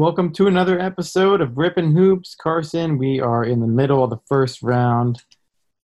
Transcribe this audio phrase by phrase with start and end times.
[0.00, 2.34] Welcome to another episode of Rip 'N' Hoops.
[2.34, 5.22] Carson, we are in the middle of the first round.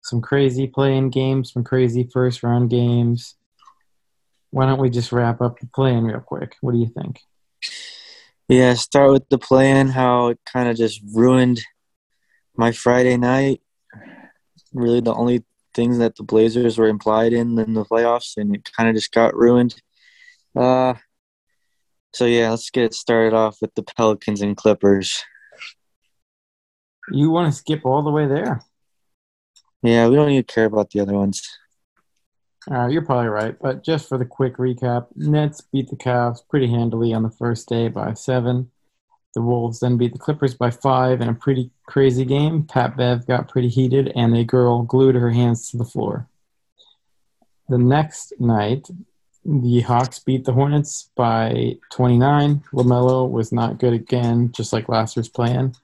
[0.02, 3.36] Some crazy play-in games, some crazy first round games.
[4.50, 6.56] Why don't we just wrap up the play-in real quick?
[6.60, 7.20] What do you think?
[8.48, 11.62] Yeah, start with the play-in, how it kind of just ruined
[12.54, 13.62] my Friday night.
[14.74, 18.70] Really, the only things that the Blazers were implied in in the playoffs, and it
[18.76, 19.74] kind of just got ruined.
[20.54, 20.96] Uh,
[22.14, 25.24] so yeah, let's get started off with the Pelicans and Clippers.
[27.10, 28.62] You want to skip all the way there?
[29.82, 31.42] Yeah, we don't need to care about the other ones.
[32.70, 36.68] Uh, you're probably right, but just for the quick recap, Nets beat the Cavs pretty
[36.68, 38.70] handily on the first day by seven.
[39.34, 42.64] The Wolves then beat the Clippers by five in a pretty crazy game.
[42.64, 46.28] Pat Bev got pretty heated, and a girl glued her hands to the floor.
[47.68, 48.88] The next night,
[49.44, 52.62] the Hawks beat the Hornets by 29.
[52.72, 55.74] LaMelo was not good again, just like last year's play-in.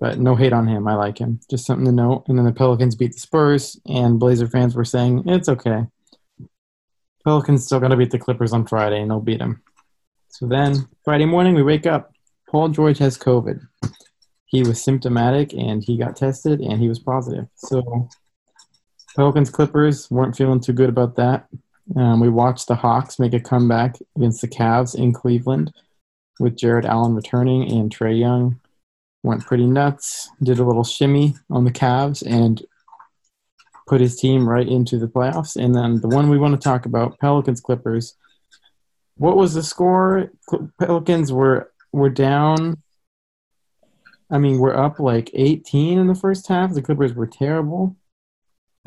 [0.00, 0.86] But no hate on him.
[0.86, 1.40] I like him.
[1.50, 2.24] Just something to note.
[2.28, 5.86] And then the Pelicans beat the Spurs, and Blazer fans were saying, it's okay.
[7.24, 9.60] Pelicans still going to beat the Clippers on Friday, and they'll beat them.
[10.28, 12.12] So then, Friday morning, we wake up.
[12.48, 13.60] Paul George has COVID.
[14.46, 17.46] He was symptomatic, and he got tested, and he was positive.
[17.56, 18.08] So
[19.16, 21.48] Pelicans Clippers weren't feeling too good about that.
[21.96, 25.72] Um, we watched the Hawks make a comeback against the Cavs in Cleveland
[26.38, 28.60] with Jarrett Allen returning and Trae Young
[29.22, 32.62] went pretty nuts, did a little shimmy on the Cavs and
[33.86, 35.56] put his team right into the playoffs.
[35.56, 38.14] And then the one we want to talk about, Pelicans Clippers.
[39.16, 40.30] What was the score?
[40.78, 42.80] Pelicans were were down.
[44.30, 46.74] I mean, we're up like 18 in the first half.
[46.74, 47.96] The Clippers were terrible.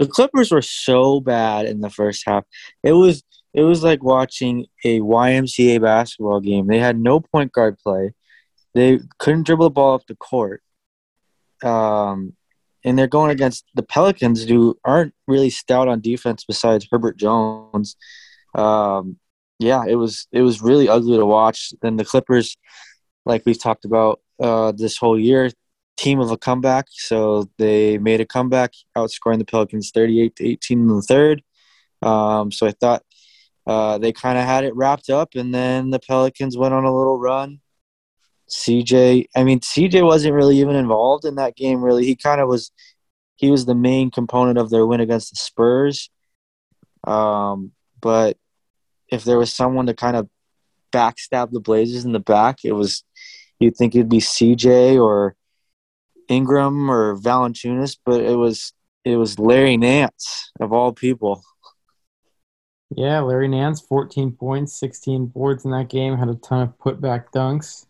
[0.02, 2.44] The Clippers were so bad in the first half.
[2.82, 3.22] It was
[3.54, 6.66] it was like watching a YMCA basketball game.
[6.66, 8.16] They had no point guard play.
[8.74, 10.64] They couldn't dribble the ball up the court.
[11.64, 12.34] Um,
[12.84, 17.96] and they're going against the Pelicans, who aren't really stout on defense besides Herbert Jones.
[18.56, 19.18] Um,
[19.60, 21.76] yeah, it was it was really ugly to watch.
[21.84, 22.58] Then the Clippers,
[23.28, 25.52] like we've talked about uh, this whole year,
[26.02, 26.88] team of a comeback.
[26.90, 31.44] So they made a comeback, outscoring the Pelicans 38 to 18 in the third.
[32.02, 33.04] Um, so I thought
[33.68, 36.96] uh, they kind of had it wrapped up, and then the Pelicans went on a
[36.96, 37.60] little run.
[38.50, 41.84] CJ, I mean, CJ wasn't really even involved in that game.
[41.84, 42.72] Really, he kind of was.
[43.36, 46.12] He was the main component of their win against the Spurs.
[47.06, 48.38] Um, but
[49.08, 50.30] if there was someone to kind of
[50.92, 53.04] backstab the Blazers in the back, it was.
[53.60, 55.36] You'd think it'd be CJ or
[56.28, 58.74] Ingram or Valanciunas, but it was
[59.04, 61.44] it was Larry Nance of all people.
[62.96, 67.32] Yeah, Larry Nance, 14 points, 16 boards in that game, had a ton of putback
[67.34, 67.86] dunks.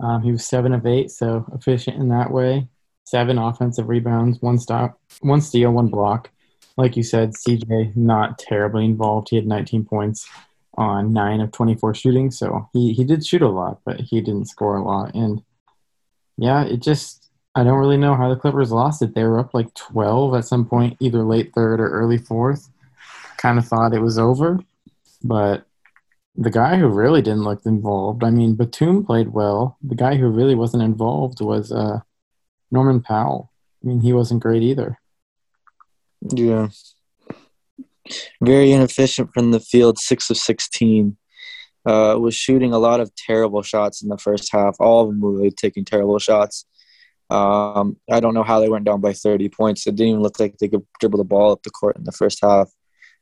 [0.00, 2.66] Um, he was seven of eight, so efficient in that way.
[3.04, 6.30] Seven offensive rebounds, one stop, one steal, one block.
[6.76, 9.28] Like you said, CJ not terribly involved.
[9.30, 10.28] He had 19 points
[10.74, 14.46] on nine of 24 shooting, so he he did shoot a lot, but he didn't
[14.46, 15.14] score a lot.
[15.14, 15.42] And
[16.38, 17.21] yeah, it just
[17.54, 19.14] I don't really know how the Clippers lost it.
[19.14, 22.70] They were up like 12 at some point, either late third or early fourth.
[23.36, 24.58] Kind of thought it was over,
[25.22, 25.66] but
[26.36, 29.76] the guy who really didn't look involved, I mean, Batum played well.
[29.82, 32.00] The guy who really wasn't involved was uh,
[32.70, 33.52] Norman Powell.
[33.82, 34.98] I mean, he wasn't great either.
[36.22, 36.68] Yeah.
[38.40, 41.16] Very inefficient from the field, 6 of 16.
[41.84, 44.76] Uh, was shooting a lot of terrible shots in the first half.
[44.78, 46.64] All of them were really taking terrible shots.
[47.32, 49.86] Um, I don't know how they went down by 30 points.
[49.86, 52.12] It didn't even look like they could dribble the ball up the court in the
[52.12, 52.70] first half.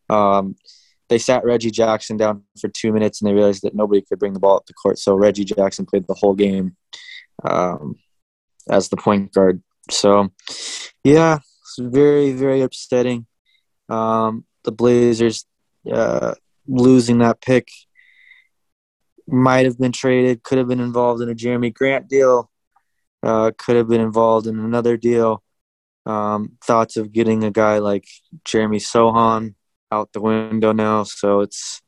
[0.08, 0.56] Um,
[1.08, 4.32] they sat Reggie Jackson down for two minutes and they realized that nobody could bring
[4.32, 4.98] the ball up the court.
[4.98, 6.76] So Reggie Jackson played the whole game
[7.44, 7.94] um,
[8.68, 9.62] as the point guard.
[9.92, 10.30] So,
[11.04, 13.26] yeah, it's very, very upsetting.
[13.88, 15.46] Um, the Blazers
[15.92, 16.34] uh,
[16.66, 17.68] losing that pick
[19.28, 22.49] might have been traded, could have been involved in a Jerami Grant deal
[23.22, 25.42] uh, could have been involved in another deal.
[26.06, 28.06] Um, thoughts of getting a guy like
[28.44, 29.54] Jeremy Sochan
[29.92, 31.04] out the window now.
[31.04, 31.82] So it's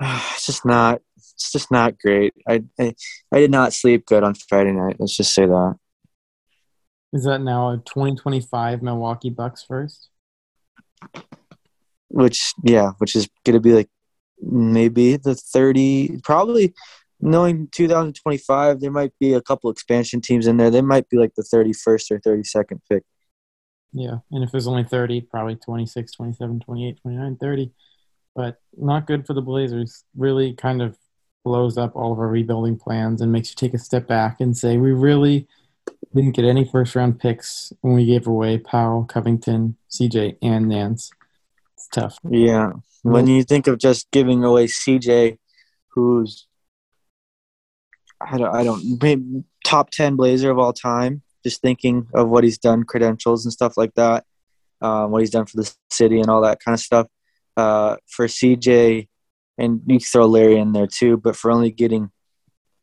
[0.00, 2.34] uh, it's just not it's just not great.
[2.48, 2.94] I, I
[3.32, 4.96] I did not sleep good on Friday night.
[4.98, 5.76] Let's just say that.
[7.12, 10.08] Is that now a 2025 Milwaukee Bucks first?
[12.08, 13.88] Which yeah, which is gonna be like
[14.40, 16.74] maybe the 30 probably
[17.24, 20.70] knowing 2025, there might be a couple expansion teams in there.
[20.70, 23.02] They might be like the 31st or 32nd pick.
[23.92, 27.72] Yeah, and if there's only 30, probably 26, 27, 28, 29, 30.
[28.36, 30.04] But not good for the Blazers.
[30.16, 30.98] Really kind of
[31.44, 34.56] blows up all of our rebuilding plans and makes you take a step back and
[34.56, 35.46] say, we really
[36.14, 41.10] didn't get any first round picks when we gave away Powell, Covington, CJ, and Nance.
[41.74, 42.18] It's tough.
[42.28, 42.72] Yeah.
[43.02, 45.38] When you think of just giving away CJ,
[45.88, 46.46] who's
[48.20, 52.58] I don't, I don't, top 10 Blazer of all time, just thinking of what he's
[52.58, 54.24] done, credentials and stuff like that,
[54.80, 57.06] um, what he's done for the city and all that kind of stuff.
[57.56, 59.06] Uh, for CJ,
[59.58, 62.10] and you can throw Larry in there too, but for only getting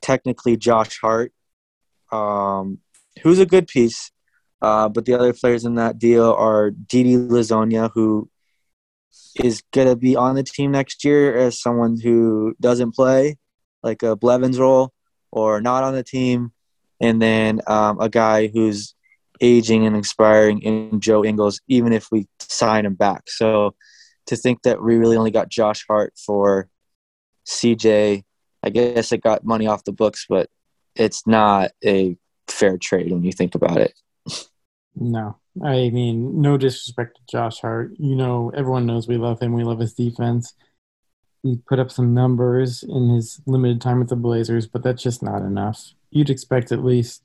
[0.01, 1.33] technically Josh Hart,
[2.11, 2.79] um,
[3.21, 4.11] who's a good piece.
[4.61, 8.29] Uh, but the other players in that deal are Didi Louzada, who
[9.35, 13.37] is going to be on the team next year as someone who doesn't play,
[13.83, 14.93] like a Blevins role,
[15.31, 16.51] or not on the team.
[16.99, 18.93] And then um, a guy who's
[19.41, 23.23] aging and expiring in Joe Ingles, even if we sign him back.
[23.27, 23.75] So
[24.27, 26.69] to think that we really only got Josh Hart for
[27.47, 28.23] CJ,
[28.63, 30.49] I guess it got money off the books, but
[30.95, 32.17] it's not a
[32.47, 33.93] fair trade when you think about it.
[34.95, 37.93] No, I mean, no disrespect to Josh Hart.
[37.97, 39.53] You know, everyone knows we love him.
[39.53, 40.53] We love his defense.
[41.43, 45.23] He put up some numbers in his limited time with the Blazers, but that's just
[45.23, 45.93] not enough.
[46.11, 47.23] You'd expect at least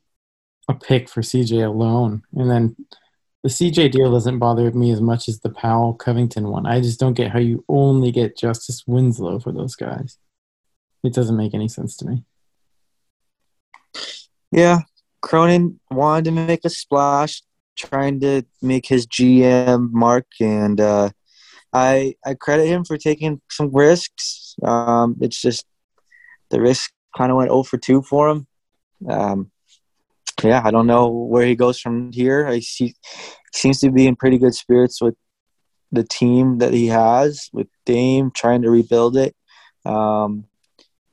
[0.68, 2.22] a pick for CJ alone.
[2.34, 2.76] And then
[3.42, 6.66] the CJ deal doesn't bother me as much as the Powell Covington one.
[6.66, 10.19] I just don't get how you only get Justice Winslow for those guys.
[11.04, 12.24] It doesn't make any sense to me.
[14.50, 14.80] Yeah,
[15.20, 17.42] Cronin wanted to make a splash,
[17.76, 21.10] trying to make his GM mark, and uh,
[21.76, 24.56] I I credit him for taking some risks.
[24.62, 25.67] Um, it's just
[26.50, 28.46] the risk kind of went 0 for 2 for him.
[29.08, 29.50] Um,
[30.43, 32.46] yeah, I don't know where he goes from here.
[32.46, 32.94] I see
[33.55, 35.17] seems to be in pretty good spirits with
[35.93, 39.34] the team that he has with Dame trying to rebuild it.
[39.84, 40.46] Um,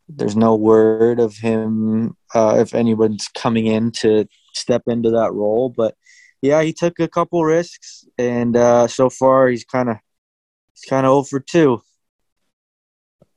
[0.08, 5.70] there's no word of him uh, if anyone's coming in to step into that role,
[5.70, 5.96] but
[6.42, 9.98] yeah, he took a couple risks, and uh, so far he's kind of
[10.84, 11.82] he's kind of over two.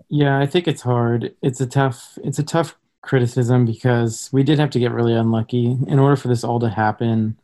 [0.08, 1.34] Yeah, I think it's hard.
[1.42, 5.76] It's a tough it's a tough criticism because we did have to get really unlucky
[5.86, 7.38] in order for this all to happen.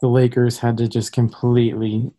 [0.00, 2.10] The Lakers had to just completely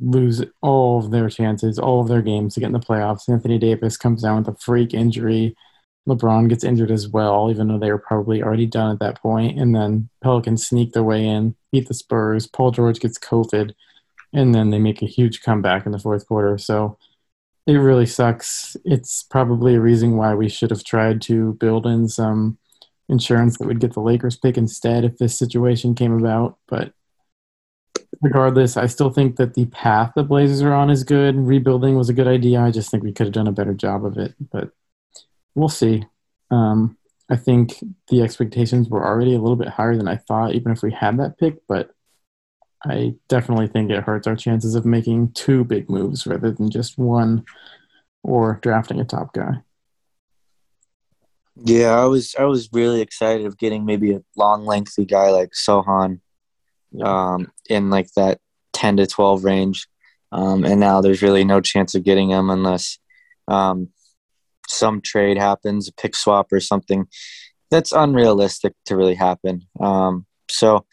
[0.00, 3.28] lose all of their chances, all of their games to get in the playoffs.
[3.28, 5.56] Anthony Davis comes down with a freak injury.
[6.08, 9.58] LeBron gets injured as well, even though they were probably already done at that point.
[9.58, 12.46] And then Pelicans sneak their way in, beat the Spurs.
[12.46, 13.72] Paul George gets COVID,
[14.32, 16.58] and then they make a huge comeback in the fourth quarter.
[16.58, 16.98] So
[17.66, 18.76] it really sucks.
[18.84, 22.58] It's probably a reason why we should have tried to build in some
[23.08, 26.58] insurance that would get the Lakers pick instead if this situation came about.
[26.66, 26.92] But
[28.22, 31.36] regardless, I still think that the path the Blazers are on is good.
[31.36, 32.60] Rebuilding was a good idea.
[32.60, 34.70] I just think we could have done a better job of it, but
[35.54, 36.04] we'll see.
[36.50, 36.96] Um,
[37.30, 40.82] I think the expectations were already a little bit higher than I thought, even if
[40.82, 41.58] we had that pick.
[41.68, 41.90] But
[42.84, 46.98] I definitely think it hurts our chances of making two big moves rather than just
[46.98, 47.44] one,
[48.22, 49.62] or drafting a top guy.
[51.56, 55.50] Yeah, I was I was really excited of getting maybe a long, lengthy guy like
[55.50, 56.20] Sochan
[57.02, 58.38] um, in like that
[58.74, 59.88] 10 to 12 range.
[60.30, 62.98] Um, and now there's really no chance of getting him unless
[63.48, 63.88] um,
[64.68, 67.08] some trade happens, a pick swap or something.
[67.70, 69.66] That's unrealistic to really happen.
[69.80, 70.86] Um, so,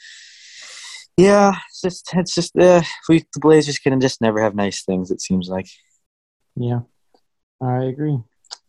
[1.18, 5.12] yeah, it's just, it's just uh, we the Blazers can just never have nice things.
[5.12, 5.68] It seems like.
[6.56, 6.82] Yeah,
[7.62, 8.20] I agree.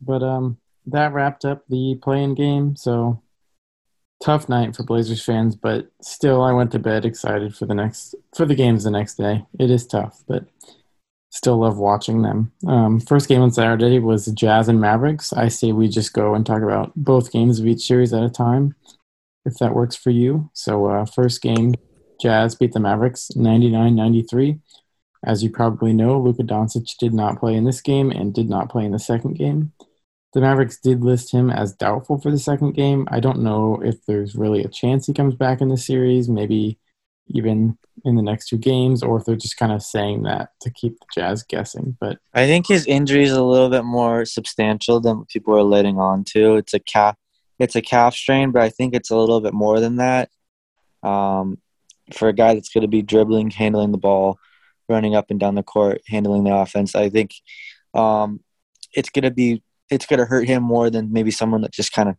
[0.00, 2.76] But um, that wrapped up the play-in game.
[2.76, 3.23] So
[4.23, 8.15] tough night for Blazers fans, but still, I went to bed excited for the next
[8.35, 9.45] for the games the next day.
[9.59, 10.45] It is tough, but
[11.31, 12.53] still love watching them.
[12.67, 15.33] Um, first game on Saturday was Jazz and Mavericks.
[15.33, 18.31] I say we just go and talk about both games of each series at a
[18.31, 18.75] time,
[19.45, 20.50] if that works for you.
[20.55, 21.75] So, uh, first game,
[22.20, 24.61] Jazz beat the Mavericks 99-93.
[25.25, 28.70] As you probably know, Luka Doncic did not play in this game and did not
[28.70, 29.73] play in the second game.
[30.32, 33.08] The Mavericks did list him as doubtful for the second game.
[33.11, 36.78] I don't know if there's really a chance he comes back in the series, maybe
[37.28, 40.70] even in the next two games, or if they're just kind of saying that to
[40.70, 41.96] keep the Jazz guessing.
[41.99, 45.99] But I think his injury is a little bit more substantial than people are letting
[45.99, 46.56] on to.
[46.56, 47.16] It's a calf,
[47.58, 50.30] it's a calf strain, but I think it's a little bit more than that.
[51.02, 51.58] Um,
[52.12, 54.38] for a guy that's going to be dribbling, handling the ball,
[54.88, 57.32] running up and down the court, handling the offense, I think
[57.94, 58.40] um,
[58.92, 61.92] it's going to be it's going to hurt him more than maybe someone that just
[61.92, 62.16] kind of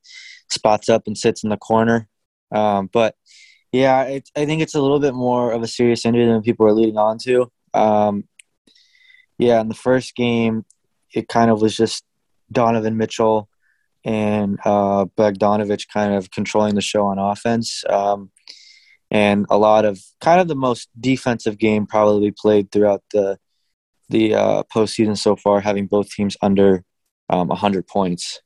[0.49, 2.07] spots up and sits in the corner.
[2.51, 3.15] Um, but
[3.71, 6.65] yeah, it, I think it's a little bit more of a serious injury than people
[6.65, 7.51] are leading on to.
[7.73, 8.23] Um,
[9.37, 10.65] yeah, in the first game,
[11.13, 12.05] it kind of was just
[12.51, 13.49] Donovan Mitchell
[14.05, 17.83] and uh, Bogdanovich kind of controlling the show on offense.
[17.89, 18.31] Um,
[19.09, 23.37] and a lot of kind of the most defensive game probably played throughout the
[24.09, 26.83] the uh, postseason so far, having both teams under
[27.29, 28.41] um, 100 points.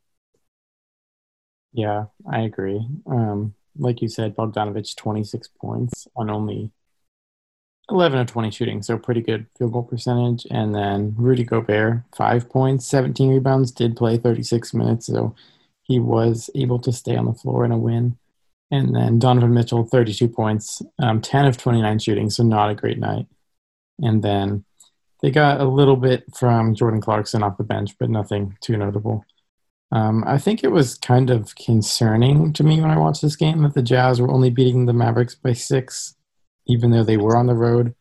[1.72, 2.86] Yeah, I agree.
[3.06, 6.72] Um, like you said, Bogdanovich 26 points on only
[7.90, 10.46] 11 of 20 shooting, so pretty good field goal percentage.
[10.50, 15.36] And then Rudy Gobert, five points, 17 rebounds, did play 36 minutes, so
[15.84, 18.18] he was able to stay on the floor in a win.
[18.72, 22.98] And then Donovan Mitchell, 32 points, um, 10 of 29 shooting, so not a great
[22.98, 23.28] night.
[24.02, 24.64] And then
[25.22, 29.26] they got a little bit from Jordan Clarkson off the bench, but nothing too notable.
[29.92, 33.62] Um, I think it was kind of concerning to me when I watched this game
[33.64, 36.16] that the Jazz were only beating the Mavericks by six
[36.68, 37.96] even though they were on the road.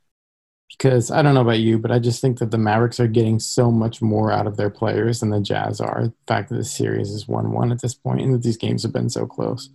[0.70, 3.40] Because I don't know about you, but I just think that the Mavericks are getting
[3.40, 6.04] so much more out of their players than the Jazz are.
[6.04, 8.84] The fact that the series is 1 1 at this point and that these games
[8.84, 9.68] have been so close.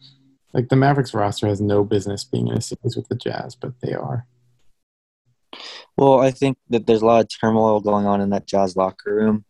[0.56, 3.74] Like the Mavericks roster has no business being in a series with the Jazz, but
[3.82, 4.26] they are.
[5.98, 9.14] Well, I think that there's a lot of turmoil going on in that Jazz locker
[9.14, 9.44] room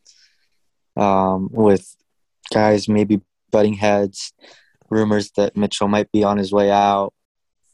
[0.98, 1.96] um, with
[2.52, 3.22] guys maybe
[3.52, 4.34] butting heads,
[4.90, 7.14] rumors that Mitchell might be on his way out.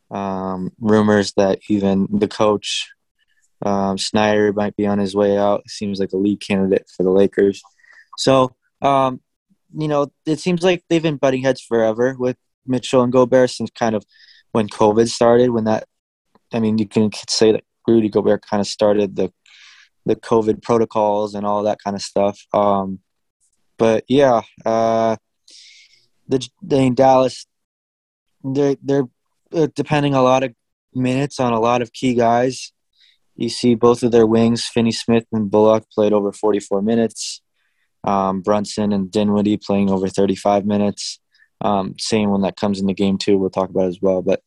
[0.09, 2.89] Um, rumors that even the coach
[3.65, 5.63] um, Snyder might be on his way out.
[5.69, 7.61] Seems like a lead candidate for the Lakers.
[8.17, 9.21] So, um,
[9.73, 13.69] you know, it seems like they've been butting heads forever with Mitchell and Gobert since
[13.71, 14.05] kind of
[14.51, 15.51] when COVID started.
[15.51, 15.87] When that,
[16.53, 19.31] I mean, you can say that Rudy Gobert kind of started the
[20.05, 22.39] the COVID protocols and all that kind of stuff.
[22.53, 22.99] Um,
[23.77, 25.15] but yeah, uh,
[26.27, 27.45] the, the Dallas,
[28.43, 29.07] they're they're
[29.53, 30.53] uh, depending a lot of
[30.93, 32.71] minutes on a lot of key guys.
[33.35, 37.41] You see both of their wings, Finney Smith and Bullock, played over 44 minutes.
[38.03, 41.19] Um, Brunson and Dinwiddie playing over 35 minutes.
[41.61, 44.21] Um, same when that comes into game two, we'll talk about as well.
[44.21, 44.41] But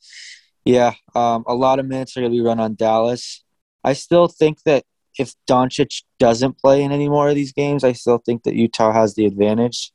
[0.65, 3.45] yeah, um, a lot of minutes are going to be run on Dallas.
[3.83, 4.85] I still think that
[5.19, 8.93] if Doncic doesn't play in any more of these games, I still think that Utah
[8.93, 9.93] has the advantage.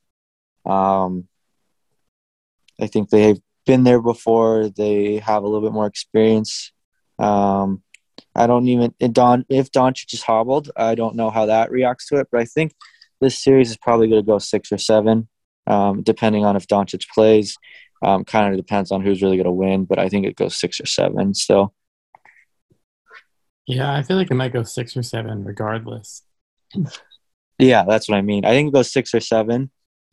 [0.66, 1.28] Um,
[2.80, 4.70] I think they've been there before.
[4.70, 6.72] They have a little bit more experience.
[7.18, 7.84] Um,
[8.36, 12.18] I don't even Don if Doncic is hobbled, I don't know how that reacts to
[12.18, 12.28] it.
[12.32, 12.74] But I think
[13.20, 15.28] this series is probably going to go six or seven,
[15.70, 17.58] um, depending on if Doncic plays.
[18.02, 20.58] Um, kind of depends on who's really going to win, but I think it goes
[20.58, 21.74] six or seven still.
[23.68, 26.24] Yeah, I feel like it might go six or seven regardless.
[27.60, 28.46] Yeah, that's what I mean.
[28.46, 29.70] I think it goes six or seven.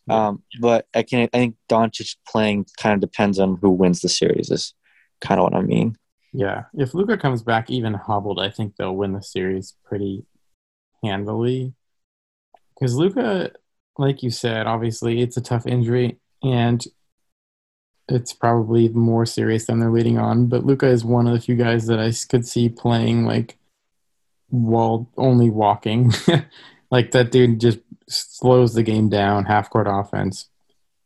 [0.08, 4.08] Um, but I can I think Doncic playing kind of depends on who wins the
[4.08, 4.74] series is
[5.20, 5.96] kind of what I mean.
[6.32, 10.24] Yeah, if Luka comes back even hobbled, I think they'll win the series pretty
[11.02, 11.72] handily.
[12.74, 13.52] Because Luka,
[13.98, 16.84] like you said, obviously it's a tough injury and
[18.08, 20.46] it's probably more serious than they're leading on.
[20.46, 23.58] But Luka is one of the few guys that I could see playing like
[24.48, 26.12] while only walking.
[26.90, 30.48] like that dude just slows the game down, half court offense.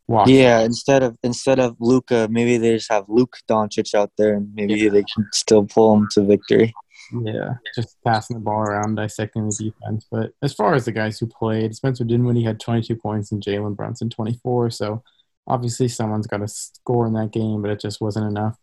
[0.07, 0.29] Walks.
[0.29, 4.53] Yeah, instead of instead of Luka, maybe they just have Luke Doncic out there, and
[4.53, 4.89] maybe yeah.
[4.89, 6.73] they can still pull him to victory.
[7.13, 10.05] Yeah, just passing the ball around, dissecting the defense.
[10.09, 13.75] But as far as the guys who played, Spencer Dinwiddie had 22 points and Jalen
[13.75, 14.69] Brunson 24.
[14.71, 15.03] So
[15.47, 18.57] obviously someone's got to score in that game, but it just wasn't enough.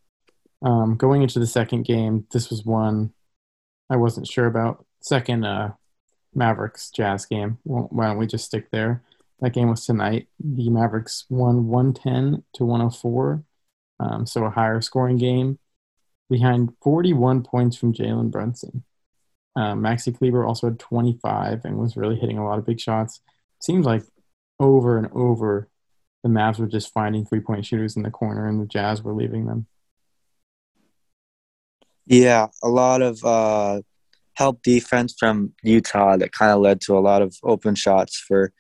[0.62, 3.12] Um, going into the second game, this was one
[3.90, 4.85] I wasn't sure about.
[5.00, 5.73] Second uh,
[6.35, 7.59] Mavericks Jazz game.
[7.64, 9.02] Why don't we just stick there?
[9.40, 10.26] That game was tonight.
[10.40, 13.45] The Mavericks won 110 to 104,
[14.00, 15.59] um, so a higher scoring game
[16.28, 18.85] behind 41 points from Jalen Brunson.
[19.56, 23.20] Um, Maxi Kleber also had 25 and was really hitting a lot of big shots.
[23.61, 24.04] Seems like
[24.61, 25.68] over and over,
[26.23, 29.12] the Mavs were just finding three point shooters in the corner and the Jazz were
[29.12, 29.66] leaving them.
[32.06, 33.82] Yeah, a lot of uh,
[34.35, 38.52] help defense from Utah that kind of led to a lot of open shots for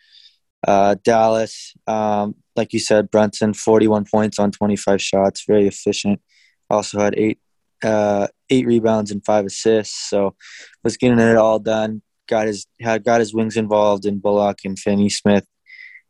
[0.66, 1.74] uh, Dallas.
[1.86, 6.20] Um, like you said, Brunson, 41 points on 25 shots, very efficient.
[6.68, 7.38] Also had eight
[7.82, 10.34] uh, eight rebounds and five assists, so
[10.82, 12.02] was getting it all done.
[12.28, 15.46] Got his had got his wings involved in Bullock and Finney Smith.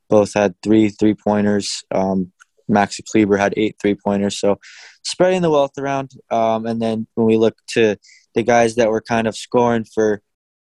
[0.09, 1.85] Both had three three pointers.
[1.91, 2.33] Um,
[2.71, 4.39] Maxi Kleber had eight three pointers.
[4.39, 4.59] So
[5.05, 6.11] spreading the wealth around.
[6.31, 7.97] Um, and then when we look to
[8.35, 10.23] the guys that were kind of scoring for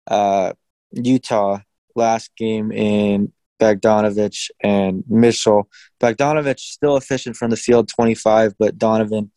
[0.06, 0.52] uh,
[0.92, 1.58] Utah
[1.94, 5.68] last game in Bogdanovich and Mitchell.
[6.00, 9.30] Bogdanovich still efficient from the field, 25, but Donovan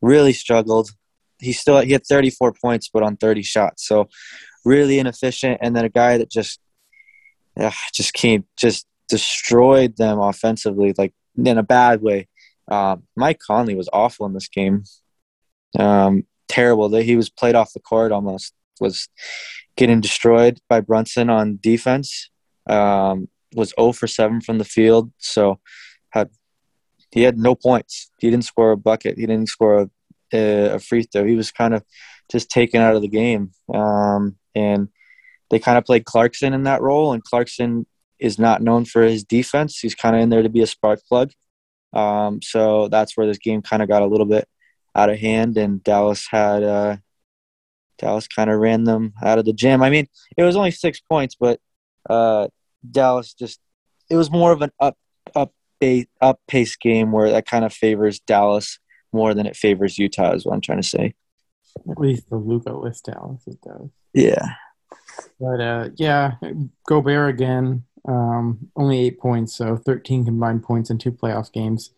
[0.00, 0.90] really struggled.
[1.38, 4.08] He still he had 34 points, but on 30 shots, so
[4.64, 5.58] really inefficient.
[5.62, 6.60] And then a guy that just,
[7.58, 12.28] uh, just can't just destroyed them offensively, like in a bad way.
[12.70, 14.84] Um, Mike Conley was awful in this game.
[15.78, 19.08] Um, terrible that he was played off the court almost was
[19.76, 22.30] getting destroyed by Brunson on defense.
[22.68, 25.58] Um, was 0 for 7 from the field, so
[26.10, 26.30] had
[27.12, 28.10] he had no points.
[28.18, 29.18] He didn't score a bucket.
[29.18, 29.90] He didn't score
[30.32, 31.24] a, a free throw.
[31.24, 31.84] He was kind of
[32.30, 33.52] just taken out of the game.
[33.72, 34.88] Um, and
[35.50, 37.86] they kind of played Clarkson in that role, and Clarkson
[38.18, 39.78] is not known for his defense.
[39.78, 41.32] He's kind of in there to be a spark plug.
[41.92, 44.46] Um, so that's where this game kind of got a little bit
[44.94, 46.96] out of hand, and Dallas had uh,
[47.98, 49.82] Dallas kind of ran them out of the gym.
[49.82, 51.60] I mean, it was only six points, but
[52.08, 52.48] uh,
[52.88, 53.60] Dallas just
[54.08, 54.96] it was more of an up
[55.82, 58.78] up up pace game where that kind of favors Dallas
[59.12, 60.34] more than it favors Utah.
[60.34, 61.14] Is what I'm trying to say.
[61.90, 63.90] At least the Luka list Dallas it does.
[64.12, 64.54] Yeah.
[65.38, 66.34] But uh, yeah,
[66.86, 67.84] Gobert again.
[68.08, 71.90] Um, only eight points, so 13 combined points in two playoff games.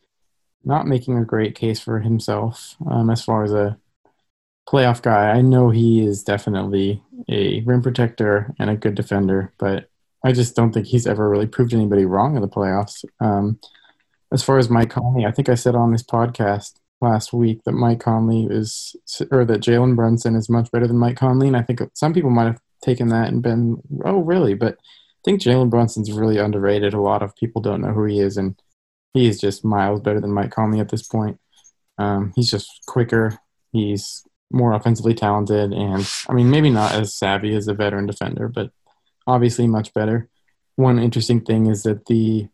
[0.65, 3.79] Not making a great case for himself um, as far as a
[4.69, 5.31] playoff guy.
[5.31, 9.91] I know he is definitely a rim protector and a good defender, but
[10.25, 13.05] I just don't think he's ever really proved anybody wrong in the playoffs.
[13.21, 13.59] Um,
[14.33, 17.73] as far as Mike Conley, I think I said on this podcast last week that
[17.73, 18.97] Mike Conley is,
[19.31, 22.31] or that Jalen Brunson is much better than Mike Conley, and I think some people
[22.31, 24.55] might have taken that and been, oh, really?
[24.55, 26.95] But I think Jalen Brunson's really underrated.
[26.95, 28.61] A lot of people don't know who he is, and
[29.14, 31.38] he is just miles better than Mike Conley at this point.
[31.99, 33.38] Um, he's just quicker.
[33.73, 38.49] He's more offensively talented, and I mean, maybe not as savvy as a veteran defender,
[38.49, 38.71] but
[39.26, 40.29] obviously much better.
[40.76, 42.49] One interesting thing is that the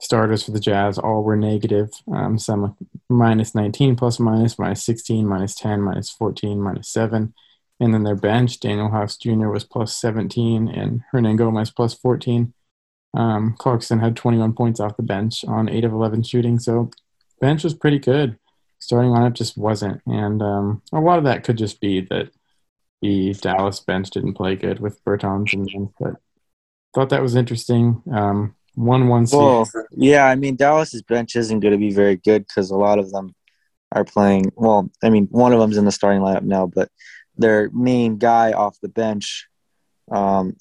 [0.00, 1.90] starters for the Jazz all were negative.
[2.12, 2.76] Um, some
[3.08, 7.34] minus 19 plus minus, minus 16, minus 10, minus 14, minus 7.
[7.80, 9.48] And then their bench, Danuel House Jr.
[9.48, 12.52] was plus 17 and Hernangomez plus 14.
[13.14, 16.58] Um, Clarkson had 21 points off the bench on 8 of 11 shooting.
[16.58, 16.90] So
[17.40, 18.38] bench was pretty good.
[18.80, 20.00] Starting it just wasn't.
[20.06, 22.30] And um, a lot of that could just be that
[23.00, 26.14] the Dallas bench didn't play good with Bertans and them, but
[26.94, 28.02] thought that was interesting.
[28.12, 29.26] Um, one one.
[29.32, 32.98] Well, yeah, I mean Dallas's bench isn't going to be very good because a lot
[32.98, 33.34] of them
[33.92, 34.52] are playing.
[34.56, 36.88] Well, I mean one of them's in the starting lineup now, but
[37.36, 39.48] their main guy off the bench,
[40.10, 40.56] um,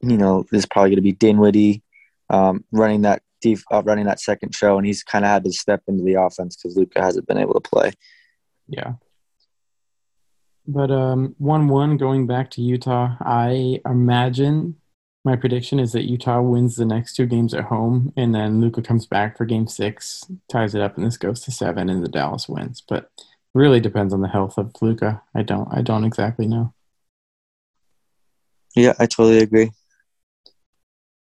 [0.00, 1.82] you know, is probably going to be Dinwiddie,
[2.30, 5.52] um, running that def- uh, running that second show, and he's kind of had to
[5.52, 7.92] step into the offense because Luka hasn't been able to play.
[8.68, 8.94] Yeah,
[10.66, 14.76] but um, one one going back to Utah, I imagine
[15.24, 18.82] my prediction is that Utah wins the next two games at home, and then Luka
[18.82, 22.08] comes back for Game Six, ties it up, and this goes to seven, and the
[22.08, 22.82] Dallas wins.
[22.86, 23.10] But
[23.54, 25.22] really depends on the health of Luka.
[25.34, 26.74] I don't I don't exactly know.
[28.74, 29.72] Yeah, I totally agree.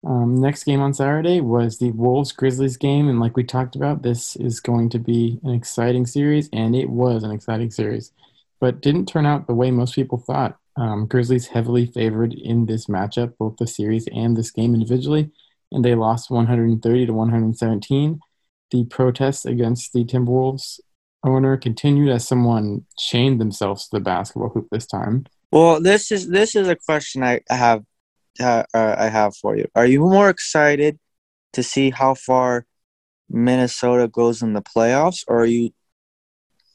[0.05, 4.01] Um, next game on Saturday was the Wolves Grizzlies game, and like we talked about,
[4.01, 8.11] this is going to be an exciting series, and it was an exciting series
[8.63, 10.57] but didn't turn out the way most people thought.
[10.77, 15.31] Um, Grizzlies heavily favored in this matchup, both the series and this game individually,
[15.73, 18.21] and they lost 130 to 117.
[18.71, 20.79] The protests against the Timberwolves
[21.25, 25.25] owner continued as someone chained themselves to the basketball hoop this time.
[25.51, 27.83] Well, this is this is a question I have
[28.39, 29.67] uh, I have for you.
[29.75, 30.97] Are you more excited
[31.51, 32.65] to see how far
[33.29, 35.71] Minnesota goes in the playoffs, or are you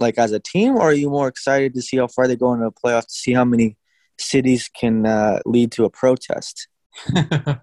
[0.00, 2.52] like as a team, or are you more excited to see how far they go
[2.52, 3.76] into the playoffs to see how many
[4.18, 6.68] cities can uh, lead to a protest?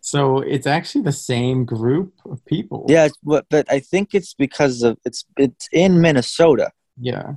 [0.00, 2.86] so it's actually the same group of people.
[2.88, 6.70] Yeah, but but I think it's because of it's it's in Minnesota.
[7.00, 7.34] Yeah.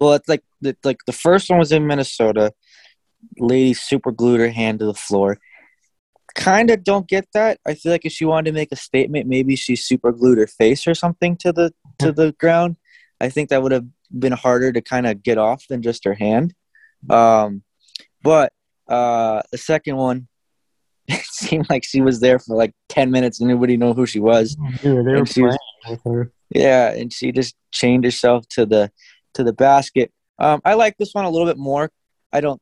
[0.00, 2.52] Well, it's like the, like the first one was in Minnesota.
[3.38, 5.38] Lady super glued her hand to the floor
[6.34, 7.58] kind of don't get that.
[7.66, 10.46] I feel like if she wanted to make a statement, maybe she super glued her
[10.46, 12.76] face or something to the to the ground.
[13.20, 13.86] I think that would have
[14.16, 16.54] been harder to kind of get off than just her hand.
[17.10, 17.62] Um,
[18.22, 18.52] but
[18.88, 20.28] uh, the second one,
[21.08, 24.20] it seemed like she was there for like ten minutes and nobody knew who she
[24.20, 24.56] was.
[24.82, 26.32] Yeah, they were playing was, with her.
[26.50, 28.90] Yeah, and she just chained herself to the
[29.34, 30.12] to the basket.
[30.38, 31.90] Um, I like this one a little bit more.
[32.32, 32.60] I don't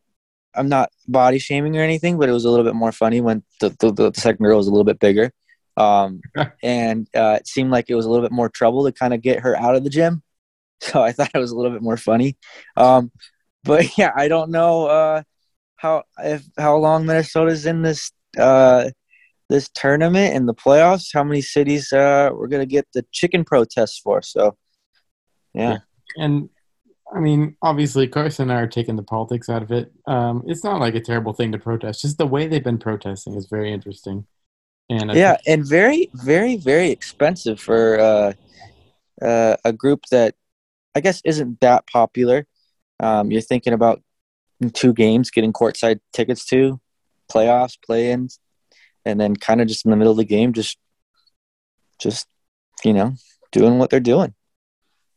[0.56, 3.42] I'm not body shaming or anything, but it was a little bit more funny when
[3.60, 5.32] the, the, the second girl was a little bit bigger.
[5.76, 6.20] Um,
[6.62, 9.22] and uh, it seemed like it was a little bit more trouble to kind of
[9.22, 10.22] get her out of the gym.
[10.78, 12.36] So I thought it was a little bit more funny.
[12.76, 13.10] Um,
[13.64, 15.22] but yeah, I don't know uh,
[15.76, 18.90] how if how long Minnesota's in this uh,
[19.48, 21.08] this tournament in the playoffs.
[21.14, 24.20] How many cities uh, we're gonna get the chicken protests for?
[24.20, 24.58] So
[25.54, 25.78] yeah.
[26.16, 26.50] And
[27.14, 29.92] I mean, obviously, Carson and I are taking the politics out of it.
[30.06, 32.02] Um, it's not like a terrible thing to protest.
[32.02, 34.26] Just the way they've been protesting is very interesting.
[34.90, 38.32] And I Yeah, think- and very, very, very expensive for uh,
[39.24, 40.34] uh, a group that
[40.94, 42.46] I guess isn't that popular.
[43.00, 44.02] Um, you're thinking about
[44.72, 46.80] two games, getting courtside tickets to,
[47.30, 48.40] playoffs, play-ins,
[49.04, 50.78] and then kind of just in the middle of the game, just,
[52.00, 52.26] just
[52.84, 53.12] you know,
[53.52, 54.34] doing what they're doing.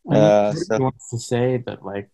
[0.09, 2.09] Uh, so- wants to say that like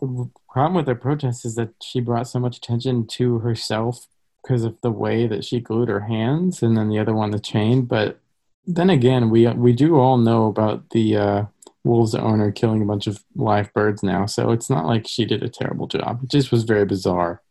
[0.00, 4.06] the problem with their protest is that she brought so much attention to herself
[4.42, 7.38] because of the way that she glued her hands, and then the other one the
[7.38, 7.82] chain.
[7.82, 8.18] But
[8.66, 11.44] then again, we we do all know about the uh,
[11.84, 15.42] Wolves owner killing a bunch of live birds now, so it's not like she did
[15.42, 16.20] a terrible job.
[16.22, 17.42] It just was very bizarre.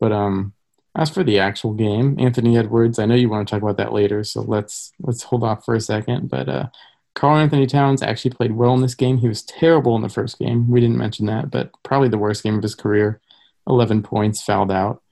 [0.00, 0.52] But um,
[0.96, 3.92] as for the actual game, Anthony Edwards, I know you want to talk about that
[3.92, 6.28] later, so let's let's hold off for a second.
[6.28, 6.66] But uh,
[7.18, 9.18] Karl-Anthony Towns actually played well in this game.
[9.18, 10.70] He was terrible in the first game.
[10.70, 13.20] We didn't mention that, but probably the worst game of his career.
[13.66, 15.02] 11 points, fouled out,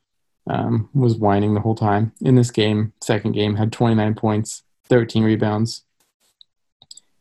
[0.49, 2.13] um, was whining the whole time.
[2.21, 5.83] In this game, second game, had 29 points, 13 rebounds,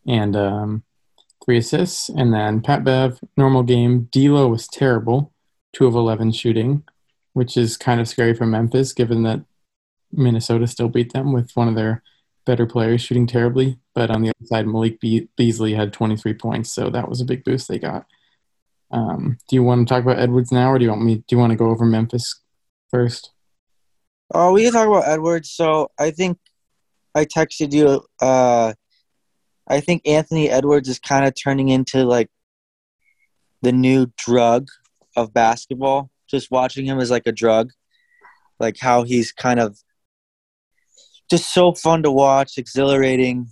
[0.05, 0.83] and um,
[1.43, 2.07] three assists.
[2.09, 4.07] And then Pat Bev, normal game.
[4.11, 5.33] D'Lo was terrible,
[5.73, 6.83] 2 of 11 shooting,
[7.33, 9.43] which is kind of scary for Memphis, given that
[10.11, 12.03] Minnesota still beat them with one of their
[12.45, 13.79] better players shooting terribly.
[13.93, 17.25] But on the other side, Malik Be- Beasley had 23 points, so that was a
[17.25, 18.05] big boost they got.
[18.91, 21.15] Um, do you want to talk about Edwards now, or do you want me?
[21.15, 22.41] Do you want to go over Memphis
[22.89, 23.31] first?
[24.33, 25.51] Oh, we can talk about Edwards.
[25.51, 26.37] So I think
[27.13, 28.05] I texted you.
[28.21, 28.73] Uh,
[29.67, 32.29] I think Anthony Edwards is kind of turning into like
[33.61, 34.67] the new drug
[35.15, 36.09] of basketball.
[36.27, 37.71] Just watching him is like a drug,
[38.59, 39.77] like how he's kind of
[41.29, 43.47] just so fun to watch, exhilarating.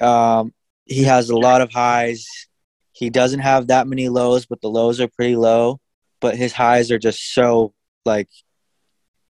[0.00, 0.52] Um,
[0.84, 2.26] he has a lot of highs.
[2.92, 5.80] He doesn't have that many lows, but the lows are pretty low.
[6.20, 8.28] But his highs are just so like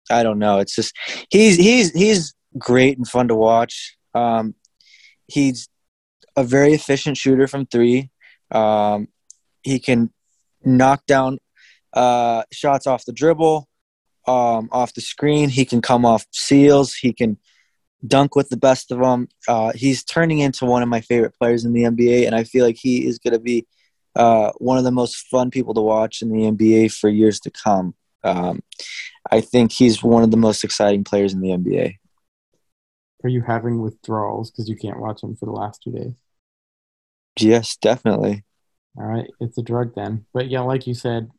[0.10, 0.60] I don't know.
[0.60, 0.96] It's just
[1.30, 3.98] he's he's he's great and fun to watch.
[4.14, 4.56] Um,
[5.28, 5.68] he's
[6.36, 8.10] a very efficient shooter from three.
[8.52, 9.10] Um,
[9.64, 10.12] he can
[10.64, 11.40] knock down
[11.94, 13.68] uh, shots off the dribble,
[14.28, 15.50] um, off the screen.
[15.50, 16.94] He can come off seals.
[16.94, 17.38] He can
[18.06, 19.28] dunk with the best of them.
[19.48, 22.66] Uh, he's turning into one of my favorite players in the NBA, and I feel
[22.66, 23.66] like he is going to be
[24.16, 27.52] uh, one of the most fun people to watch in the NBA for years to
[27.52, 27.96] come.
[28.24, 28.62] Um,
[29.32, 31.96] I think he's one of the most exciting players in the NBA.
[33.24, 36.14] Are you having withdrawals because you can't watch him for the last two days?
[37.40, 38.44] Yes, definitely.
[38.98, 40.26] All right, it's a drug then.
[40.34, 41.30] But yeah, like you said,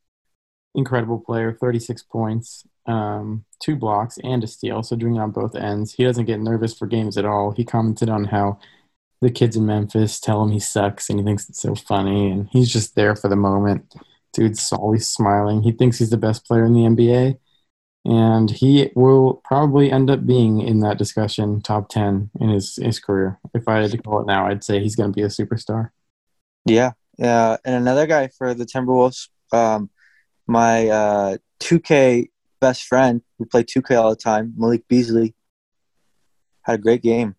[0.75, 4.83] incredible player, 36 points, um, two blocks, and a steal.
[4.83, 5.95] So doing it on both ends.
[5.95, 7.53] He doesn't get nervous for games at all.
[7.53, 8.59] He commented on how
[9.21, 12.49] the kids in Memphis tell him he sucks and he thinks it's so funny, and
[12.51, 13.95] he's just there for the moment.
[14.33, 15.63] Dude's always smiling.
[15.63, 17.39] He thinks he's the best player in the NBA,
[18.05, 23.01] and he will probably end up being in that discussion, top 10 in his, his
[23.01, 23.39] career.
[23.55, 25.91] If I had to call it now, I'd say he's going to be a superstar.
[26.65, 26.93] Yeah.
[27.21, 29.91] Uh, and another guy for the Timberwolves, um,
[30.49, 32.31] my uh, 2K
[32.61, 35.35] best friend who played 2K all the time, Malik Beasley,
[36.63, 37.37] had a great game.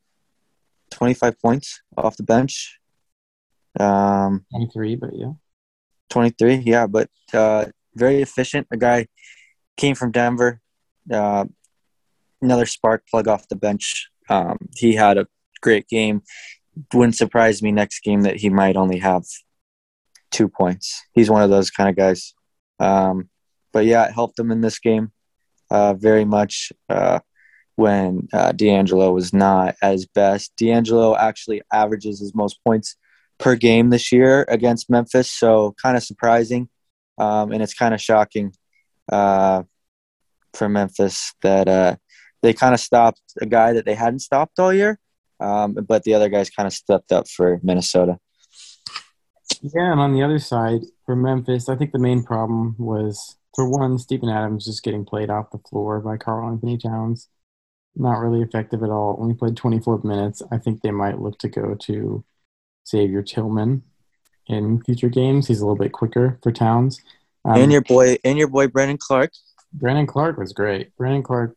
[0.92, 2.80] 25 points off the bench.
[3.80, 5.34] Um, 23, but yeah.
[6.10, 8.68] 23, yeah, but uh, very efficient.
[8.72, 9.08] A guy
[9.78, 10.62] came from Denver.
[11.12, 11.46] Uh,
[12.42, 14.10] another spark plug off the bench.
[14.30, 15.28] Um, he had a
[15.62, 16.24] great game.
[16.94, 19.24] Wouldn't surprise me next game that he might only have
[20.32, 21.04] two points.
[21.14, 22.34] He's one of those kind of guys.
[22.80, 23.30] Um,
[23.72, 25.12] but yeah, it helped them in this game
[25.70, 27.20] uh, very much uh,
[27.76, 30.54] when uh, D'Angelo was not as best.
[30.58, 32.96] D'Angelo actually averages his most points
[33.38, 36.70] per game this year against Memphis, so kind of surprising,
[37.18, 38.54] um, and it's kind of shocking
[39.12, 39.64] uh,
[40.54, 41.96] for Memphis that uh,
[42.42, 45.00] they kind of stopped a guy that they hadn't stopped all year,
[45.40, 48.20] um, but the other guys kind of stepped up for Minnesota.
[49.62, 53.70] Yeah, and on the other side, for Memphis, I think the main problem was, for
[53.70, 57.28] one, Steven Adams just getting played off the floor by Carl Anthony Towns.
[57.96, 59.18] Not really effective at all.
[59.20, 60.42] Only played 24 minutes.
[60.52, 62.24] I think they might look to go to
[62.88, 63.84] Xavier Tillman
[64.48, 65.48] in future games.
[65.48, 67.02] He's a little bit quicker for Towns.
[67.46, 69.34] Um, and your boy, and your boy Brandon Clarke.
[69.74, 70.96] Brandon Clarke was great.
[70.96, 71.56] Brandon Clarke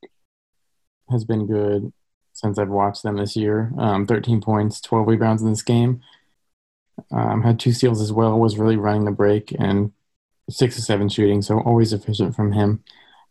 [1.11, 1.93] has been good
[2.33, 3.73] since I've watched them this year.
[3.79, 6.03] Um, 13 points, 12 rebounds in this game.
[7.11, 8.39] Um, had two steals as well.
[8.39, 9.93] Was really running the break and
[10.51, 12.83] six to seven shooting, so always efficient from him.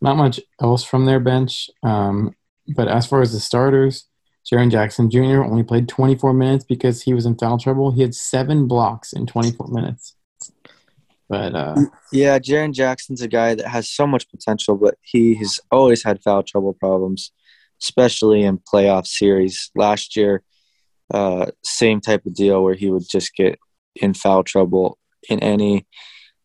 [0.02, 1.70] Not much else from their bench.
[1.84, 2.36] Um,
[2.76, 4.08] but as far as the starters,
[4.52, 5.44] Jaren Jackson Jr.
[5.44, 7.92] only played 24 minutes because he was in foul trouble.
[7.92, 10.16] He had seven blocks in 24 minutes.
[11.30, 11.76] But uh,
[12.12, 16.22] Yeah, Jaren Jackson's a guy that has so much potential, but he has always had
[16.22, 17.32] foul trouble problems.
[17.82, 19.72] especially in playoff series.
[19.76, 20.44] Last year,
[21.14, 23.60] uh, same type of deal where he would just get
[23.96, 24.98] in foul trouble
[25.30, 25.86] in any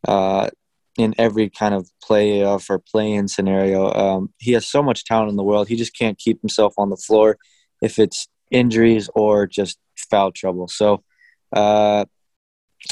[0.07, 0.49] uh,
[0.97, 3.93] in every kind of playoff or play-in scenario.
[3.93, 5.67] Um, he has so much talent in the world.
[5.67, 7.37] He just can't keep himself on the floor
[7.81, 9.77] if it's injuries or just
[10.09, 10.67] foul trouble.
[10.67, 11.03] So,
[11.53, 12.05] uh,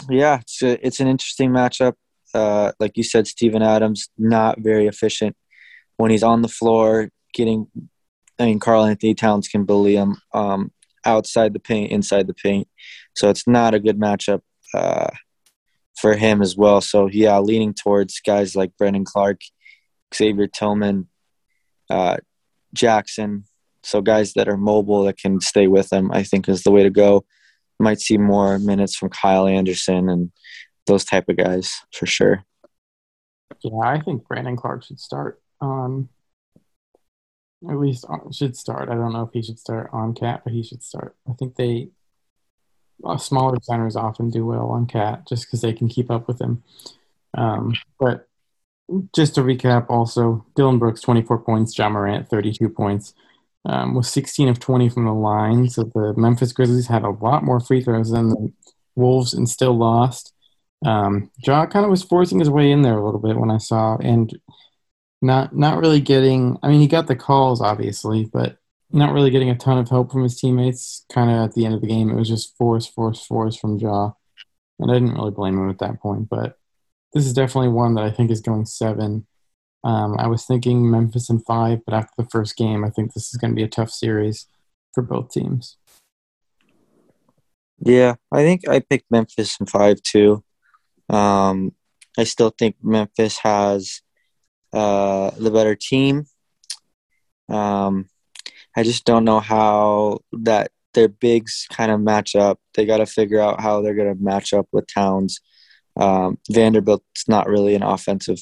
[0.10, 1.94] yeah, it's a, it's an interesting matchup.
[2.34, 5.36] Uh, like you said, Steven Adams not very efficient
[5.98, 7.10] when he's on the floor.
[7.34, 7.68] Getting,
[8.38, 10.72] I mean, Karl-Anthony Towns can bully him um,
[11.06, 12.68] outside the paint, inside the paint.
[13.16, 14.42] So it's not a good matchup
[14.74, 15.10] uh,
[16.00, 16.82] for him as well.
[16.82, 19.42] So yeah, leaning towards guys like Brandon Clarke,
[20.14, 21.08] Xavier Tillman,
[21.90, 22.18] uh,
[22.74, 23.46] Jackson.
[23.84, 26.84] So guys that are mobile that can stay with him, I think is the way
[26.84, 27.26] to go.
[27.80, 30.32] Might see more minutes from Kyle Anderson and
[30.88, 32.44] those type of guys for sure.
[33.64, 35.42] Yeah, I think Brandon Clarke should start.
[35.62, 36.10] Um,
[37.70, 38.90] at least should start.
[38.90, 41.16] I don't know if he should start on KAT, but he should start.
[41.30, 41.90] I think they
[43.18, 46.64] smaller centers often do well on KAT just because they can keep up with him.
[47.38, 48.28] Um, but
[49.16, 53.14] just to recap, also Dillon Brooks twenty four points, Ja Morant thirty two points.
[53.68, 55.68] Um, was 16 of 20 from the line.
[55.70, 58.54] So the Memphis Grizzlies had a lot more free throws than the
[58.96, 60.34] Wolves and still lost.
[60.86, 63.58] Um, Ja kind of was forcing his way in there a little bit when I
[63.58, 64.32] saw, and
[65.26, 66.58] not not really getting.
[66.64, 68.58] I mean, he got the calls obviously, but
[68.92, 71.06] not really getting a ton of help from his teammates.
[71.12, 73.78] Kind of at the end of the game, it was just force, force, force from
[73.78, 74.12] Ja,
[74.80, 76.30] and I didn't really blame him at that point.
[76.30, 76.58] But
[77.14, 79.26] this is definitely one that I think is going seven.
[79.84, 83.30] Um, I was thinking Memphis in five, but after the first game, I think this
[83.30, 84.48] is going to be a tough series
[84.94, 85.78] for both teams.
[87.80, 90.44] Yeah, I think I picked Memphis in five too.
[91.10, 91.74] Um,
[92.18, 94.02] I still think Memphis has
[94.76, 96.26] uh, the better team.
[97.48, 98.10] Um,
[98.76, 102.60] I just don't know how that their bigs kind of match up.
[102.74, 105.40] They got to figure out how they're going to match up with Towns.
[105.98, 108.40] Um, Vanderbilt's not really an offensive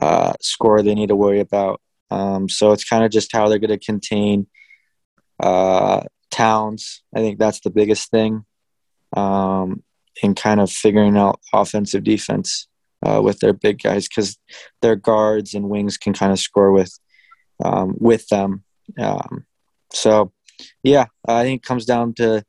[0.00, 1.80] uh, score they need to worry about.
[2.10, 4.46] Um, so it's kind of just how they're going to contain
[5.40, 7.02] uh, Towns.
[7.16, 8.44] I think that's the biggest thing.
[9.16, 9.82] Um,
[10.22, 12.68] and kind of figuring out offensive defense
[13.04, 14.38] uh, with their big guys because
[14.82, 16.98] their guards and wings can kind of score with
[17.64, 18.64] um, with them.
[18.98, 19.46] Um,
[19.92, 20.32] so,
[20.82, 22.44] yeah, I think it comes down to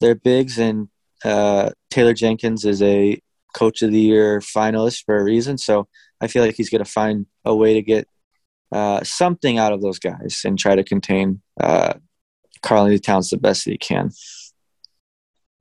[0.00, 0.88] their bigs, and
[1.24, 3.20] uh, Taylor Jenkins is a
[3.54, 5.58] Coach of the Year finalist for a reason.
[5.58, 5.88] So
[6.20, 8.06] I feel like he's going to find a way to get
[8.70, 11.94] uh, something out of those guys and try to contain uh,
[12.62, 14.10] Karl Towns the best that he can.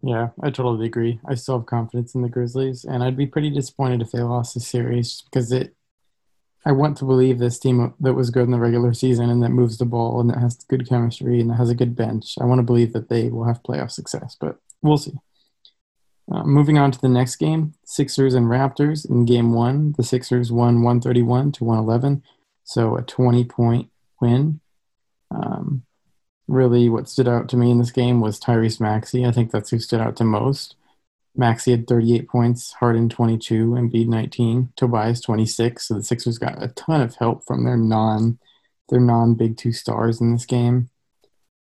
[0.02, 1.20] Yeah, I totally agree.
[1.28, 4.54] I still have confidence in the Grizzlies, and I'd be pretty disappointed if they lost
[4.54, 5.74] the series because it.
[6.66, 9.52] I want to believe this team that was good in the regular season and that
[9.52, 12.36] moves the ball and that has good chemistry and that has a good bench.
[12.42, 15.14] I want to believe that they will have playoff success, but we'll see.
[16.30, 19.10] Uh, moving on to the next game, Sixers and Raptors.
[19.10, 22.22] In game one, the Sixers won 131 to 111,
[22.66, 24.60] so a 20 point win.
[25.32, 25.84] Um,
[26.48, 29.26] really what stood out to me in this game was Tyrese Maxey.
[29.26, 30.76] I think that's who stood out to most.
[31.36, 35.88] Maxey had 38 points, Harden 22, Embiid 19, Tobias 26.
[35.88, 38.40] So the Sixers got a ton of help from their non
[38.90, 40.90] their non big two stars in this game.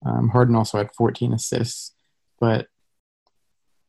[0.04, 1.92] Um, Harden also had 14 assists,
[2.38, 2.68] but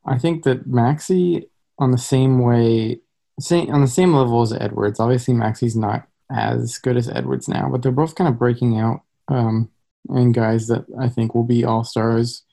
[0.05, 3.01] I think that Maxey on the same way,
[3.39, 4.99] same on the same level as Edwards.
[4.99, 9.01] Obviously, Maxey's not as good as Edwards now, but they're both kind of breaking out.
[9.27, 9.69] Um,
[10.09, 12.43] and guys that I think will be all stars.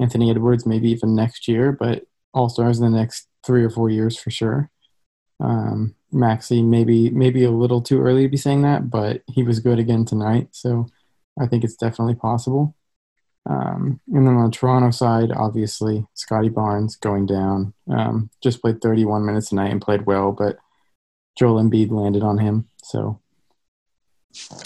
[0.00, 3.90] Anthony Edwards, maybe even next year, but all stars in the next three or four
[3.90, 4.70] years for sure.
[5.40, 9.60] Um, Maxey, maybe maybe a little too early to be saying that, but he was
[9.60, 10.86] good again tonight, so
[11.40, 12.74] I think it's definitely possible.
[13.48, 17.74] Um, and then on the Toronto side, obviously Scottie Barnes going down.
[17.90, 20.58] Um, just played 31 minutes tonight and played well, but
[21.36, 22.68] Joel Embiid landed on him.
[22.84, 23.20] So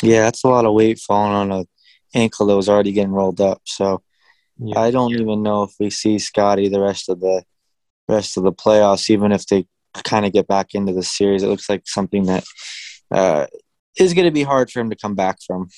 [0.02, 1.64] yeah, that's a lot of weight falling on a
[2.16, 3.62] ankle that was already getting rolled up.
[3.64, 4.02] So
[4.58, 4.80] yeah.
[4.80, 7.44] I don't even know if we see Scottie the rest of the
[8.08, 9.66] rest of the playoffs, even if they
[10.04, 11.42] kind of get back into the series.
[11.42, 12.44] It looks like something that
[13.10, 13.46] uh,
[13.98, 15.68] is going to be hard for him to come back from.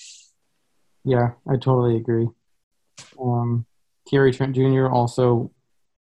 [1.05, 2.29] Yeah, I totally agree.
[3.21, 3.67] Um,
[4.11, 4.89] Gary Trent Jr.
[4.89, 5.53] also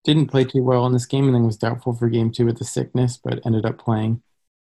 [0.05, 2.59] didn't play too well in this game and then was doubtful for game two with
[2.59, 4.23] the sickness, but ended up playing.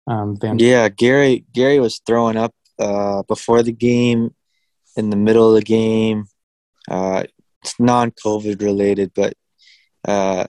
[0.06, 4.34] Um, Van- yeah, Gary Gary was throwing up uh, before the game
[4.96, 6.26] in the middle of the game.
[6.88, 7.24] Uh,
[7.62, 9.34] it's non-COVID related, but
[10.06, 10.46] uh,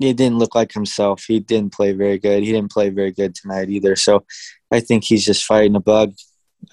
[0.00, 1.24] it didn't look like himself.
[1.26, 2.42] He didn't play very good.
[2.42, 3.94] He didn't play very good tonight either.
[3.96, 4.24] So
[4.72, 6.14] I think he's just fighting a bug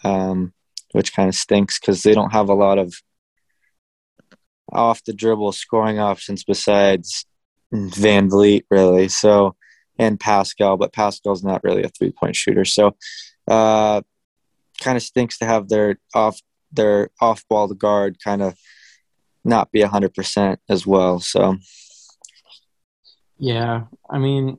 [0.04, 0.54] um,
[0.91, 2.93] which kind of stinks because they don't have a lot of
[4.72, 7.26] off the dribble scoring options besides
[7.74, 9.08] VanVleet, really.
[9.08, 9.56] So,
[10.00, 12.65] and Pascal, but Pascal's not really a three point shooter.
[12.65, 12.96] So,
[13.48, 14.02] uh,
[14.82, 16.39] kind of stinks to have their off
[16.74, 18.58] their off ball guard kind of
[19.44, 21.20] not be hundred percent as well.
[21.20, 21.58] So,
[23.38, 24.58] yeah, I mean,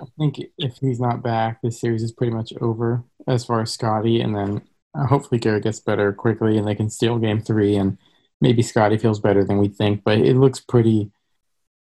[0.00, 3.72] I think if he's not back, this series is pretty much over as far as
[3.72, 4.20] Scottie.
[4.20, 4.62] and then
[4.94, 7.98] uh, hopefully Garrett gets better quickly, and they can steal Game Three, and
[8.40, 10.02] maybe Scottie feels better than we think.
[10.04, 11.10] But it looks pretty.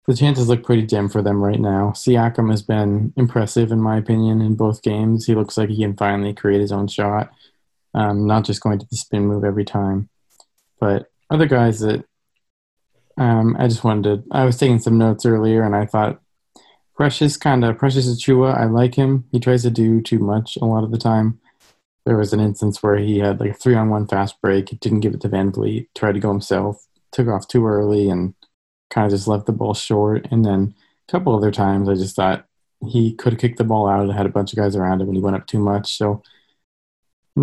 [0.06, 1.92] The chances look pretty dim for them right now.
[1.94, 5.26] Siakam has been impressive, in my opinion, in both games.
[5.26, 7.30] He looks like he can finally create his own shot,
[7.94, 10.08] um, not just going to the spin move every time.
[10.78, 12.04] But other guys that
[13.16, 14.24] um, I just wanted to.
[14.30, 16.20] I was taking some notes earlier, and I thought
[16.94, 18.56] Precious kind of Precious Achiuwa.
[18.56, 19.24] I like him.
[19.32, 21.38] He tries to do too much a lot of the time.
[22.06, 24.78] There was an instance where he had like a three on one fast break.
[24.80, 25.88] Didn't give it to VanVleet.
[25.94, 26.86] Tried to go himself.
[27.12, 28.34] Took off too early and
[28.90, 30.28] kind of just left the ball short.
[30.30, 30.74] And then
[31.08, 32.46] a couple other times, I just thought
[32.86, 34.08] he could kicked the ball out.
[34.14, 35.96] Had a bunch of guys around him, and he went up too much.
[35.96, 36.22] So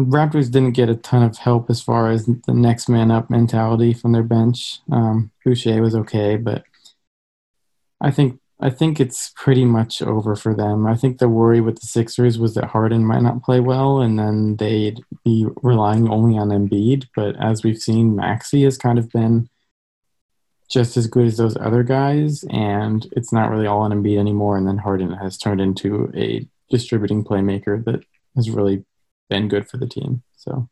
[0.05, 3.93] Raptors didn't get a ton of help as far as the next man up mentality
[3.93, 4.79] from their bench.
[4.91, 6.63] Um, Boucher was okay, but
[7.99, 10.87] I think I think it's pretty much over for them.
[10.87, 14.17] I think the worry with the Sixers was that Harden might not play well, and
[14.17, 17.07] then they'd be relying only on Embiid.
[17.15, 19.49] But as we've seen, Maxey has kind of been
[20.69, 24.57] just as good as those other guys, and it's not really all on Embiid anymore.
[24.57, 28.03] And then Harden has turned into a distributing playmaker that
[28.35, 28.83] has really
[29.29, 30.23] been good for the team.
[30.35, 30.69] So,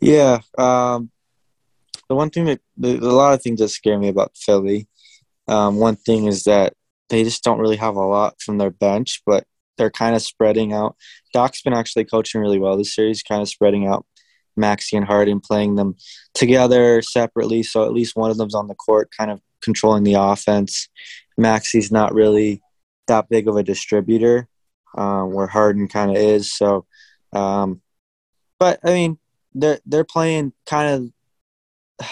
[0.00, 1.10] yeah, um,
[2.08, 4.88] the one thing that the, a lot of things that scare me about Philly,
[5.48, 6.74] um, one thing is that
[7.08, 9.44] they just don't really have a lot from their bench, but
[9.76, 10.96] they're kind of spreading out.
[11.32, 14.06] Doc's been actually coaching really well this series, kind of spreading out
[14.56, 15.96] Maxey and Harden, playing them
[16.34, 20.14] together separately, so at least one of them's on the court, kind of controlling the
[20.14, 20.88] offense.
[21.38, 22.60] Maxey's not really
[23.08, 24.48] that big of a distributor,
[24.96, 26.52] um, where Harden kind of is.
[26.52, 26.86] So
[27.32, 27.80] um,
[28.58, 29.18] but I mean,
[29.54, 31.12] they're they're playing kind
[31.98, 32.08] of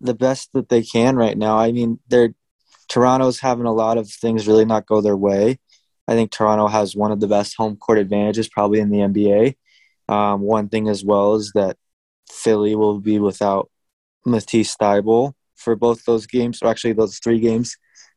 [0.00, 1.58] the best that they can right now.
[1.58, 2.34] I mean, they're
[2.88, 5.58] Toronto's having a lot of things really not go their way.
[6.08, 9.56] I think Toronto has one of the best home court advantages probably in the NBA.
[10.08, 11.76] Um, one thing as well is that
[12.30, 13.70] Philly will be without
[14.24, 17.76] Matisse Thybulle for both those games, or actually those three games,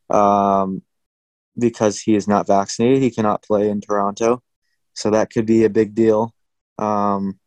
[0.10, 0.84] um,
[1.58, 3.02] because he is not vaccinated.
[3.02, 4.44] He cannot play in Toronto
[5.00, 6.34] so that could be a big deal.
[6.78, 7.40] Um,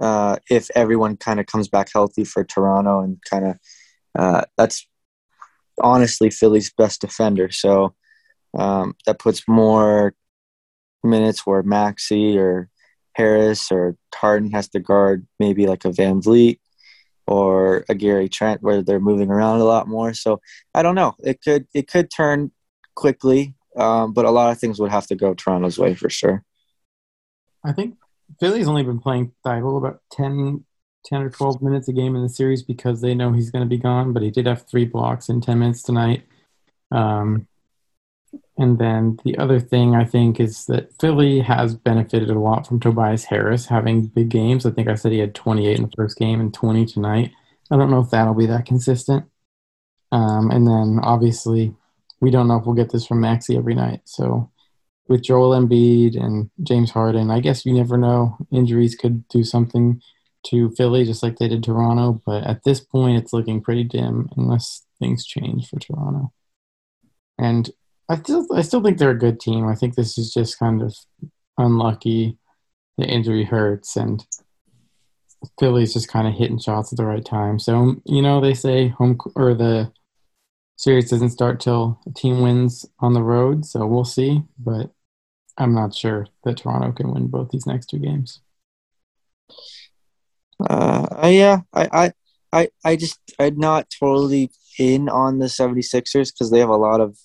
[0.00, 3.58] uh, if everyone kind of comes back healthy for Toronto and kind of
[4.18, 4.86] uh, that's
[5.82, 7.50] honestly Philly's best defender.
[7.50, 7.94] So
[8.56, 10.14] um, that puts more
[11.04, 12.68] minutes where Maxey or
[13.14, 16.58] Harris or Harden has to guard maybe like a VanVleet
[17.26, 20.14] or a Gary Trent where they're moving around a lot more.
[20.14, 20.40] So
[20.74, 21.14] I don't know.
[21.20, 22.52] It could it could turn
[22.94, 23.54] quickly.
[23.76, 26.44] Um, but a lot of things would have to go Toronto's way for sure.
[27.64, 27.96] I think
[28.38, 30.64] Philly's only been playing Thybulle about 10,
[31.04, 33.68] 10 or 12 minutes a game in the series because they know he's going to
[33.68, 36.24] be gone, but he did have three blocks in 10 minutes tonight.
[36.90, 37.46] Um,
[38.56, 42.80] and then the other thing I think is that Philly has benefited a lot from
[42.80, 44.66] Tobias Harris having big games.
[44.66, 47.32] I think I said he had 28 in the first game and 20 tonight.
[47.70, 49.24] I don't know if that'll be that consistent.
[50.12, 51.74] Um, and then obviously
[52.20, 54.02] we don't know if we'll get this from Maxey every night.
[54.04, 54.50] So
[55.08, 58.36] with Joel Embiid and James Harden, I guess you never know.
[58.52, 60.00] Injuries could do something
[60.46, 64.28] to Philly just like they did Toronto, but at this point it's looking pretty dim
[64.36, 66.32] unless things change for Toronto.
[67.38, 67.70] And
[68.08, 69.66] I still I still think they're a good team.
[69.66, 70.96] I think this is just kind of
[71.58, 72.38] unlucky.
[72.98, 74.24] The injury hurts and
[75.58, 77.58] Philly's just kind of hitting shots at the right time.
[77.58, 79.90] So, you know, they say home or the
[80.80, 84.42] series doesn't start till a team wins on the road, so we'll see.
[84.58, 84.90] But
[85.58, 88.40] I'm not sure that Toronto can win both these next two games.
[90.58, 92.12] Uh, yeah, I, I,
[92.52, 97.02] I, I just I'm not totally in on the 76ers because they have a lot
[97.02, 97.18] of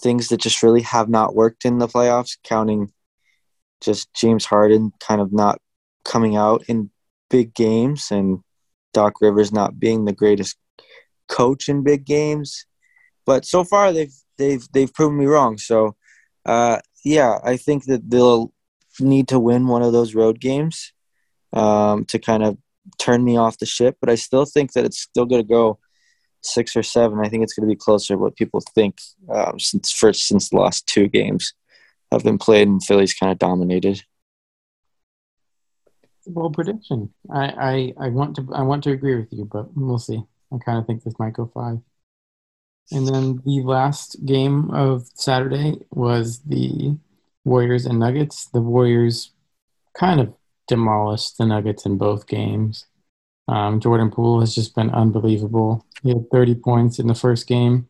[0.00, 2.92] things that just really have not worked in the playoffs, counting
[3.80, 5.58] just James Harden kind of not
[6.04, 6.90] coming out in
[7.30, 8.40] big games and
[8.92, 10.58] Doc Rivers not being the greatest
[11.28, 12.66] coach in big games,
[13.26, 15.58] but so far they've they've they've proven me wrong.
[15.58, 15.96] So,
[16.46, 18.52] uh, yeah, I think that they'll
[19.00, 20.92] need to win one of those road games
[21.52, 22.58] um, to kind of
[22.98, 23.96] turn me off the ship.
[24.00, 25.78] But I still think that it's still going to go
[26.42, 27.20] six or seven.
[27.20, 28.98] I think it's going to be closer to what people think
[29.28, 31.52] um, since first since the last two games
[32.10, 34.02] have been played and Philly's kind of dominated.
[36.26, 37.12] bold prediction.
[37.30, 40.22] I, I, I want to I want to agree with you, but we'll see.
[40.52, 41.78] I kind of think this might go five.
[42.90, 46.96] And then the last game of Saturday was the
[47.44, 48.46] Warriors and Nuggets.
[48.46, 49.32] The Warriors
[49.98, 50.32] kind of
[50.66, 52.86] demolished the Nuggets in both games.
[53.48, 55.84] Um, Jordan Poole has just been unbelievable.
[56.02, 57.88] He had 30 points in the first game,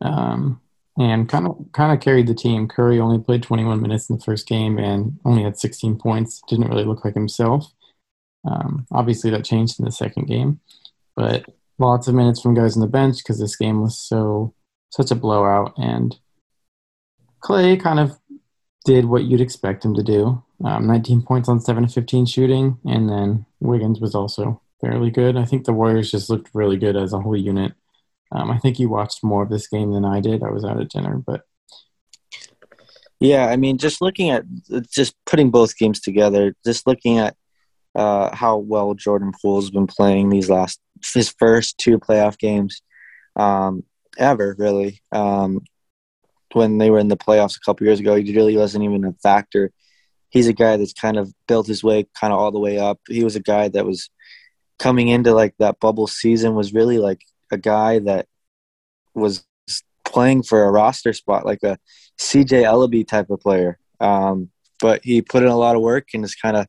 [0.00, 0.60] um,
[0.98, 2.68] and kind of kind of carried the team.
[2.68, 6.40] Curry only played 21 minutes in the first game and only had 16 points.
[6.48, 7.70] Didn't really look like himself.
[8.44, 10.60] Um, obviously, that changed in the second game,
[11.14, 11.44] but
[11.78, 14.54] lots of minutes from guys on the bench because this game was so
[14.90, 15.74] such a blowout.
[15.76, 16.18] And
[17.40, 18.18] Clay kind of
[18.84, 20.42] did what you'd expect him to do.
[20.64, 25.36] Um, 19 points on 7 of 15 shooting, and then Wiggins was also fairly good.
[25.36, 27.74] I think the Warriors just looked really good as a whole unit.
[28.32, 30.42] Um, I think you watched more of this game than I did.
[30.42, 31.42] I was out at dinner, but
[33.20, 34.44] yeah, I mean, just looking at
[34.90, 37.36] just putting both games together, just looking at
[37.98, 40.80] uh, how well Jordan Poole's been playing these last
[41.14, 42.80] his first two playoff games
[43.34, 43.82] um,
[44.16, 45.02] ever, really.
[45.10, 45.62] Um,
[46.52, 49.12] when they were in the playoffs a couple years ago, he really wasn't even a
[49.14, 49.72] factor.
[50.30, 53.00] He's a guy that's kind of built his way kind of all the way up.
[53.08, 54.10] He was a guy that was
[54.78, 58.26] coming into like that bubble season was really like a guy that
[59.12, 59.44] was
[60.04, 61.78] playing for a roster spot, like a
[62.20, 63.76] CJ Elleby type of player.
[63.98, 66.68] Um, but he put in a lot of work and has kind of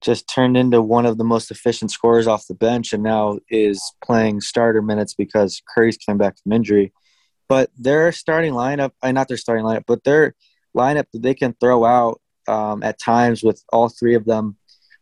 [0.00, 3.82] just turned into one of the most efficient scorers off the bench and now is
[4.02, 6.92] playing starter minutes because Curry's came back from injury.
[7.48, 10.34] But their starting lineup, I not their starting lineup, but their
[10.76, 14.56] lineup that they can throw out um, at times with all three of them,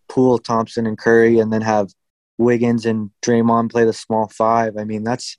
[0.08, 1.88] Poole, Thompson, and Curry, and then have
[2.38, 4.76] Wiggins and Draymond play the small five.
[4.78, 5.36] I mean, that's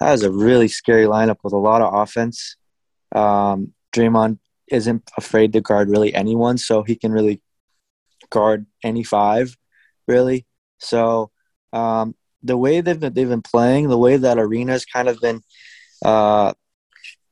[0.00, 2.56] that is a really scary lineup with a lot of offense.
[3.14, 4.38] Um, Draymond
[4.68, 7.42] isn't afraid to guard really anyone, so he can really
[8.30, 9.56] guard any five,
[10.06, 10.46] really.
[10.78, 11.30] So
[11.72, 15.42] um, the way they've been, they've been playing, the way that arena's kind of been,
[16.04, 16.54] uh,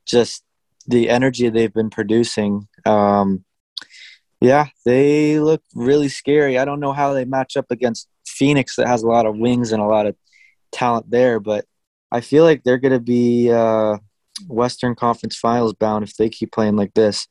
[0.07, 0.43] just
[0.87, 2.69] the energy they've been producing.
[2.85, 3.45] Um,
[4.41, 6.59] yeah, they look really scary.
[6.59, 9.73] I don't know how they match up against Phoenix that has a lot of wings
[9.73, 10.15] and a lot of
[10.73, 11.65] talent there, but
[12.13, 13.97] I feel like they're going to be uh,
[14.47, 17.27] Western Conference Finals bound if they keep playing like this.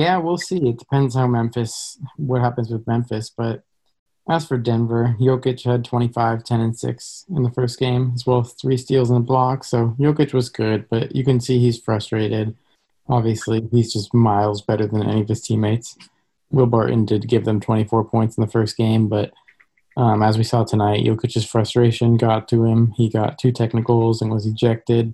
[0.00, 0.66] Yeah, we'll see.
[0.66, 3.28] It depends how Memphis, what happens with Memphis.
[3.28, 3.64] But
[4.30, 8.40] as for Denver, Jokic had 25, 10, and 6 in the first game, as well
[8.40, 9.62] as three steals and a block.
[9.62, 12.56] So Jokic was good, but you can see he's frustrated.
[13.10, 15.98] Obviously, he's just miles better than any of his teammates.
[16.50, 19.34] Will Barton did give them 24 points in the first game, but
[19.98, 22.92] um, as we saw tonight, Jokic's frustration got to him.
[22.96, 25.12] He got two technicals and was ejected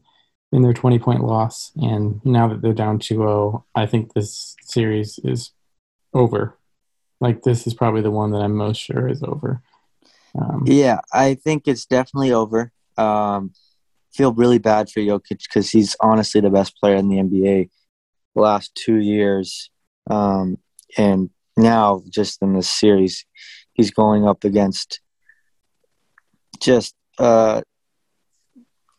[0.52, 1.72] in their 20 point loss.
[1.76, 5.52] And now that they're down 2 0, I think this series is
[6.14, 6.56] over.
[7.20, 9.62] Like, this is probably the one that I'm most sure is over.
[10.38, 12.72] Um, yeah, I think it's definitely over.
[12.98, 13.52] Um,
[14.12, 17.70] feel really bad for Jokic because he's honestly the best player in the NBA
[18.34, 19.70] the last two years.
[20.08, 20.58] Um,
[20.96, 23.24] and now, just in this series,
[23.72, 25.00] he's going up against
[26.60, 27.62] just, uh,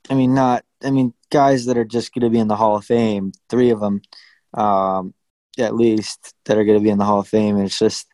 [0.10, 2.78] I mean, not, I mean, guys that are just going to be in the Hall
[2.78, 4.02] of Fame, three of them
[4.54, 5.14] um,
[5.58, 7.56] at least that are going to be in the Hall of Fame.
[7.56, 8.08] And it's just,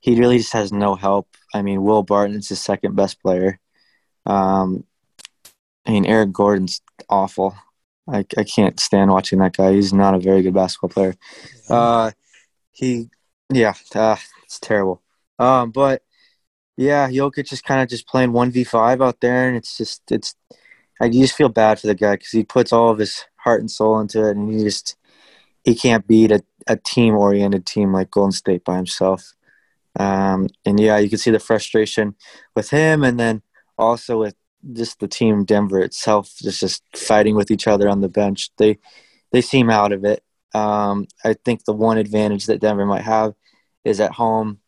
[0.00, 1.28] he really just has no help.
[1.54, 3.60] I mean, Will Barton is his second best player.
[4.26, 4.84] Um,
[5.86, 7.54] I mean, Eric Gordon's awful.
[8.08, 9.72] I, I can't stand watching that guy.
[9.72, 11.14] He's not a very good basketball player.
[11.68, 12.10] Uh,
[12.72, 13.10] he,
[13.52, 15.02] yeah, uh, it's terrible.
[15.38, 16.02] Um, but
[16.76, 20.02] yeah, Jokic is kind of just playing one v five out there, and it's just
[20.10, 20.34] it's
[21.02, 23.68] I just feel bad for the guy because he puts all of his heart and
[23.68, 24.96] soul into it, and he just
[25.64, 29.32] he can't beat a, a team oriented team like Golden State by himself.
[29.98, 32.14] Um, and yeah, you can see the frustration
[32.54, 33.42] with him, and then
[33.76, 34.36] also with
[34.72, 38.50] just the team Denver itself, just just fighting with each other on the bench.
[38.56, 38.78] They
[39.32, 40.22] they seem out of it.
[40.54, 43.34] Um, I think the one advantage that Denver might have
[43.84, 44.60] is at home.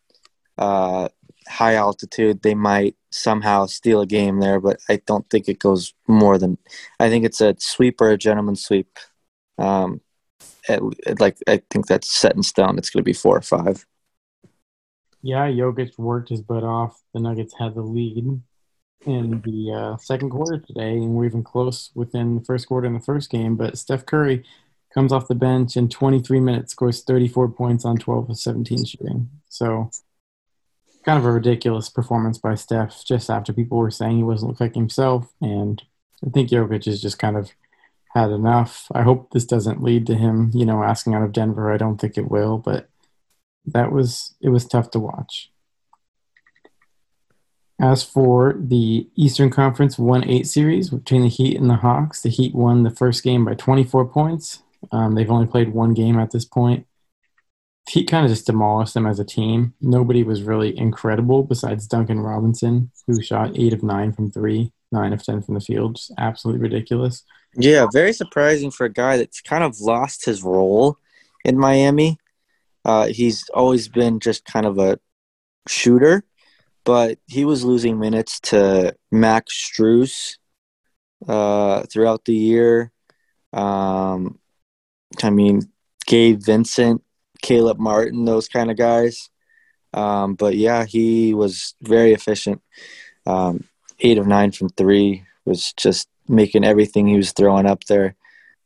[0.57, 1.07] Uh,
[1.47, 5.93] high altitude, they might somehow steal a game there, but I don't think it goes
[6.07, 6.57] more than.
[6.99, 8.97] I think it's a sweep or a gentleman sweep.
[9.57, 10.01] Um,
[10.67, 10.81] at,
[11.19, 12.77] like I think that's set in stone.
[12.77, 13.85] It's going to be four or five.
[15.21, 17.01] Yeah, Jokic worked his butt off.
[17.13, 18.41] The Nuggets had the lead
[19.05, 22.93] in the uh, second quarter today, and we're even close within the first quarter in
[22.93, 23.55] the first game.
[23.55, 24.43] But Steph Curry
[24.93, 29.29] comes off the bench in 23 minutes, scores 34 points on 12 of 17 shooting.
[29.49, 29.89] So
[31.05, 34.59] kind of a ridiculous performance by Steph just after people were saying he wasn't look
[34.59, 35.31] like himself.
[35.39, 35.81] And
[36.25, 37.51] I think Jokic has just kind of
[38.15, 38.87] had enough.
[38.93, 41.71] I hope this doesn't lead to him, you know, asking out of Denver.
[41.71, 42.89] I don't think it will, but
[43.67, 45.51] that was it was tough to watch.
[47.79, 52.29] As for the Eastern Conference 1 8 series between the Heat and the Hawks, the
[52.29, 54.63] Heat won the first game by 24 points.
[54.91, 56.87] Um, they've only played one game at this point.
[57.87, 59.73] Heat kind of just demolished them as a team.
[59.79, 65.13] Nobody was really incredible besides Duncan Robinson, who shot 8 of 9 from 3, 9
[65.13, 65.95] of 10 from the field.
[65.95, 67.23] Just absolutely ridiculous.
[67.55, 70.97] Yeah, very surprising for a guy that's kind of lost his role
[71.43, 72.17] in Miami.
[72.83, 74.99] Uh, he's always been just kind of a
[75.67, 76.23] shooter,
[76.83, 80.37] but he was losing minutes to Max Strus
[81.27, 82.91] uh, throughout the year.
[83.53, 84.39] Um,
[85.23, 85.61] I mean,
[86.05, 87.03] Gabe Vincent,
[87.45, 89.29] Caleb Martin, those kind of guys.
[89.93, 92.61] Um, but yeah, he was very efficient.
[93.27, 93.65] Um,
[93.99, 98.15] eight of nine from three was just making everything he was throwing up there.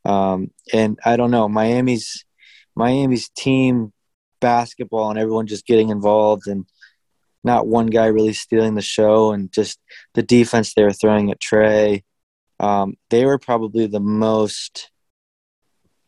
[0.05, 2.23] Um, and I don't know, Miami's
[2.73, 3.91] Miami's team
[4.39, 6.65] basketball and everyone just getting involved and
[7.43, 9.77] not one guy really stealing the show and just
[10.13, 12.03] the defense they were throwing at Trae.
[12.61, 14.89] Um, they were probably the most.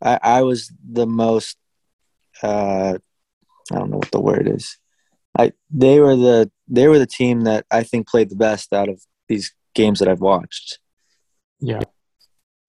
[0.01, 1.57] I, I was the most.
[2.41, 2.97] Uh,
[3.71, 4.77] I don't know what the word is.
[5.37, 8.89] I they were the they were the team that I think played the best out
[8.89, 10.79] of these games that I've watched.
[11.59, 11.81] Yeah.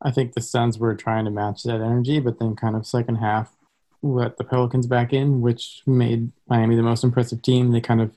[0.00, 3.16] I think the Suns were trying to match that energy, but then kind of second
[3.16, 3.54] half
[4.02, 7.70] let the Pelicans back in, which made Miami the most impressive team.
[7.70, 8.16] They kind of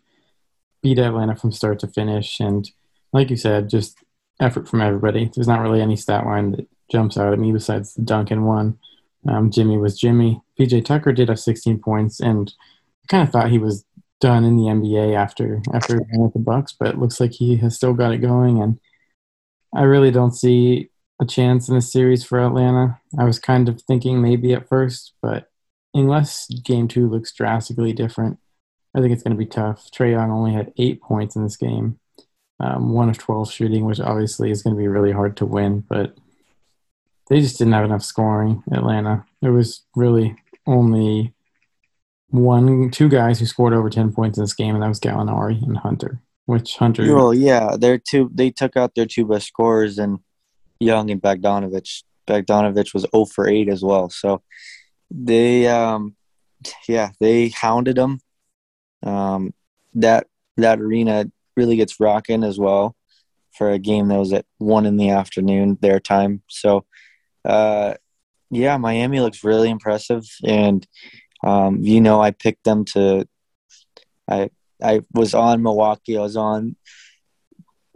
[0.82, 2.40] beat Atlanta from start to finish.
[2.40, 2.70] And
[3.14, 3.98] like you said, just
[4.40, 5.30] effort from everybody.
[5.34, 8.80] There's not really any stat line that jumps out at me besides the Duncan one.
[9.28, 10.42] Um, Jimmy was Jimmy.
[10.60, 12.54] PJ Tucker did have 16 points, and
[13.04, 13.86] I kind of thought he was
[14.22, 17.76] done in the NBA after after with the Bucks, but it looks like he has
[17.76, 18.62] still got it going.
[18.62, 18.80] And
[19.74, 20.90] I really don't see
[21.22, 23.00] a chance in this series for Atlanta.
[23.18, 25.50] I was kind of thinking maybe at first, but
[25.94, 28.40] unless game two looks drastically different,
[28.96, 29.90] I think it's going to be tough.
[29.92, 32.00] Trae Young only had eight points in this game,
[32.60, 35.82] um, one of 12 shooting, which obviously is going to be really hard to win,
[35.82, 36.16] but
[37.30, 39.26] they just didn't have enough scoring, Atlanta.
[39.42, 40.36] There was really
[40.68, 41.34] only
[42.30, 45.62] one, two guys who scored over 10 points in this game, and that was Gallinari
[45.64, 47.14] and Hunter, which Hunter.
[47.14, 50.20] Well, yeah, they're two, they took out their two best scorers, and
[50.80, 52.04] Young and Bogdanovic.
[52.28, 54.10] Bogdanovic was 0 for 8 as well.
[54.10, 54.42] So
[55.12, 56.16] they, um,
[56.88, 58.20] yeah, they hounded them.
[59.04, 59.54] Um,
[59.94, 62.96] that that arena really gets rocking as well
[63.54, 66.42] for a game that was at one in the afternoon their time.
[66.50, 66.86] So,
[67.46, 67.96] uh,
[68.50, 70.86] yeah, Miami looks really impressive, and
[71.44, 73.28] um, you know, I picked them to.
[74.30, 74.50] I
[74.82, 76.18] I was on Milwaukee.
[76.18, 76.76] I was on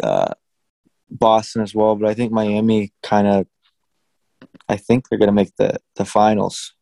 [0.01, 0.33] uh,
[1.09, 3.47] Boston as well, but I think Miami kind of.
[4.67, 6.73] I think they're going to make the the finals.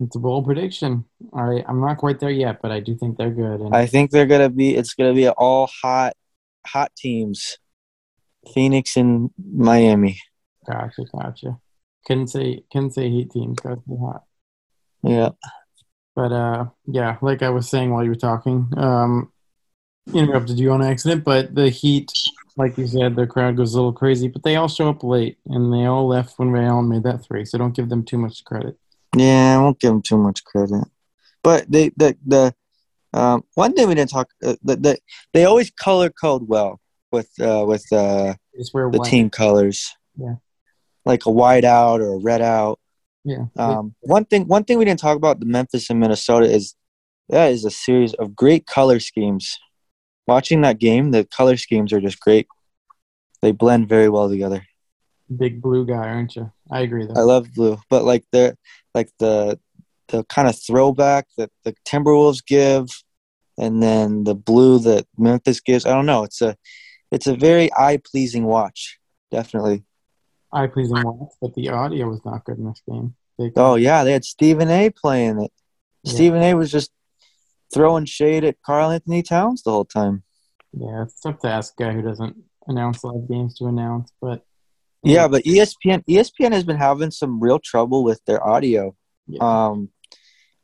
[0.00, 1.04] It's a bold prediction.
[1.32, 3.60] All right, I'm not quite there yet, but I do think they're good.
[3.60, 4.74] And I think they're gonna be.
[4.74, 6.14] It's gonna be all hot,
[6.66, 7.58] hot teams.
[8.52, 10.20] Phoenix and Miami.
[10.66, 11.58] Gotcha, gotcha.
[12.06, 14.24] Couldn't say couldn't say Heat teams got to be hot.
[15.02, 15.30] Yeah.
[16.14, 19.32] But uh, yeah, like I was saying while you were talking, um,
[20.12, 21.24] interrupted you on accident.
[21.24, 22.12] But the Heat,
[22.56, 25.38] like you said, the crowd goes a little crazy, but they all show up late,
[25.46, 27.44] and they all left when Ray Allen made that three.
[27.44, 28.78] So don't give them too much credit.
[29.16, 30.84] Yeah, I won't give them too much credit.
[31.42, 32.54] But they the the
[33.12, 34.98] um, one thing we didn't talk uh, the, the,
[35.32, 36.80] they always color code well
[37.12, 39.08] with uh, with uh, the white.
[39.08, 39.94] team colors.
[40.16, 40.34] Yeah,
[41.04, 42.78] like a white out or a red out.
[43.24, 43.46] Yeah.
[43.56, 46.74] Um, one thing one thing we didn't talk about the Memphis and Minnesota is
[47.28, 49.58] that is a series of great color schemes.
[50.26, 52.46] Watching that game, the color schemes are just great.
[53.42, 54.66] They blend very well together.
[55.34, 56.50] Big blue guy, aren't you?
[56.70, 57.06] I agree.
[57.06, 57.14] Though.
[57.14, 58.56] I love blue, but like they're
[58.94, 59.58] like the
[60.08, 62.88] the kind of throwback that the Timberwolves give,
[63.58, 65.86] and then the blue that Memphis gives.
[65.86, 66.24] I don't know.
[66.24, 66.56] It's a
[67.10, 68.98] it's a very eye pleasing watch.
[69.30, 69.84] Definitely.
[70.54, 73.14] Eye pleasing watch, but the audio was not good in this game.
[73.56, 74.90] oh yeah, they had Stephen A.
[74.90, 75.52] playing it.
[76.04, 76.12] Yeah.
[76.12, 76.54] Stephen A.
[76.54, 76.92] was just
[77.72, 80.22] throwing shade at Karl-Anthony Towns the whole time.
[80.72, 82.36] Yeah, it's tough to ask a guy who doesn't
[82.68, 84.44] announce live games to announce, but
[85.02, 88.96] yeah, but ESPN ESPN has been having some real trouble with their audio.
[89.26, 89.66] Yeah.
[89.66, 89.90] Um,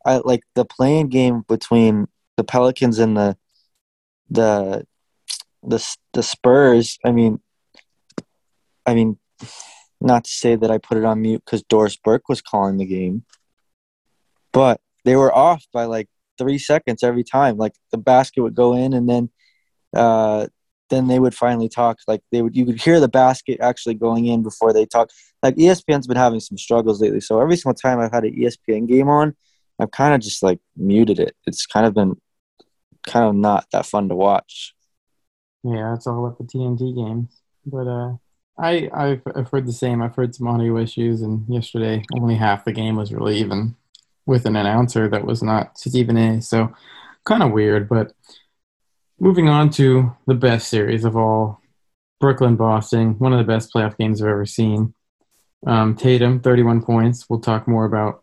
[0.04, 3.36] I like the play-in game between the Pelicans and the
[4.30, 4.86] the
[5.62, 6.98] the the Spurs.
[7.04, 7.40] I mean,
[8.86, 9.18] I mean,
[10.00, 12.86] not to say that I put it on mute because Doris Burke was calling the
[12.86, 13.24] game,
[14.52, 17.56] but they were off by like three seconds every time.
[17.56, 19.30] Like the basket would go in, and then
[19.94, 20.46] uh,
[20.88, 21.98] then they would finally talk.
[22.06, 25.10] Like they would, you could hear the basket actually going in before they talk.
[25.42, 27.20] Like ESPN's been having some struggles lately.
[27.20, 29.34] So every single time I've had an ESPN game on,
[29.78, 31.34] I've kind of just like muted it.
[31.46, 32.16] It's kind of been
[33.06, 34.74] kind of not that fun to watch.
[35.62, 37.40] Yeah, it's all about the TNT games.
[37.64, 38.12] But uh,
[38.58, 40.02] I I've, I've heard the same.
[40.02, 43.76] I've heard some audio issues, and yesterday only half the game was really even
[44.26, 46.40] with an announcer that was not Stephen A.
[46.42, 46.72] So
[47.24, 47.88] kind of weird.
[47.88, 48.12] But
[49.18, 51.60] moving on to the best series of all,
[52.20, 54.94] Brooklyn Boston, one of the best playoff games I've ever seen.
[55.66, 57.26] Um, Tatum, 31 points.
[57.28, 58.22] We'll talk more about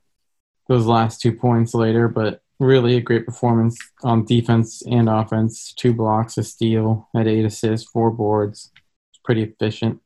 [0.68, 5.74] those last two points later, but really a great performance on defense and offense.
[5.74, 8.72] Two blocks, a steal, had eight assists, four boards.
[9.28, 10.00] Pretty efficient.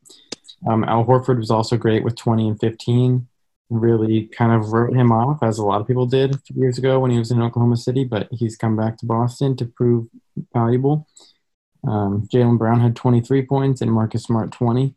[0.67, 3.27] Um, Al Horford was also great with 20 and 15.
[3.69, 6.79] Really kind of wrote him off, as a lot of people did a few years
[6.79, 10.07] ago when he was in Oklahoma City, but he's come back to Boston to prove
[10.55, 11.07] valuable.
[11.87, 14.95] Um, Jaylen Brown had 23 points and Marcus Smart 20.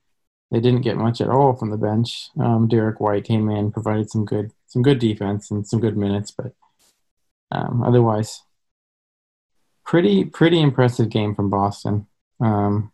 [0.50, 2.30] They didn't get much at all from the bench.
[2.40, 6.30] Um, Derrick White came in, provided some good some good defense and some good minutes,
[6.30, 6.52] but
[7.50, 8.40] um, otherwise,
[9.84, 12.06] pretty pretty impressive game from Boston.
[12.40, 12.90] Um,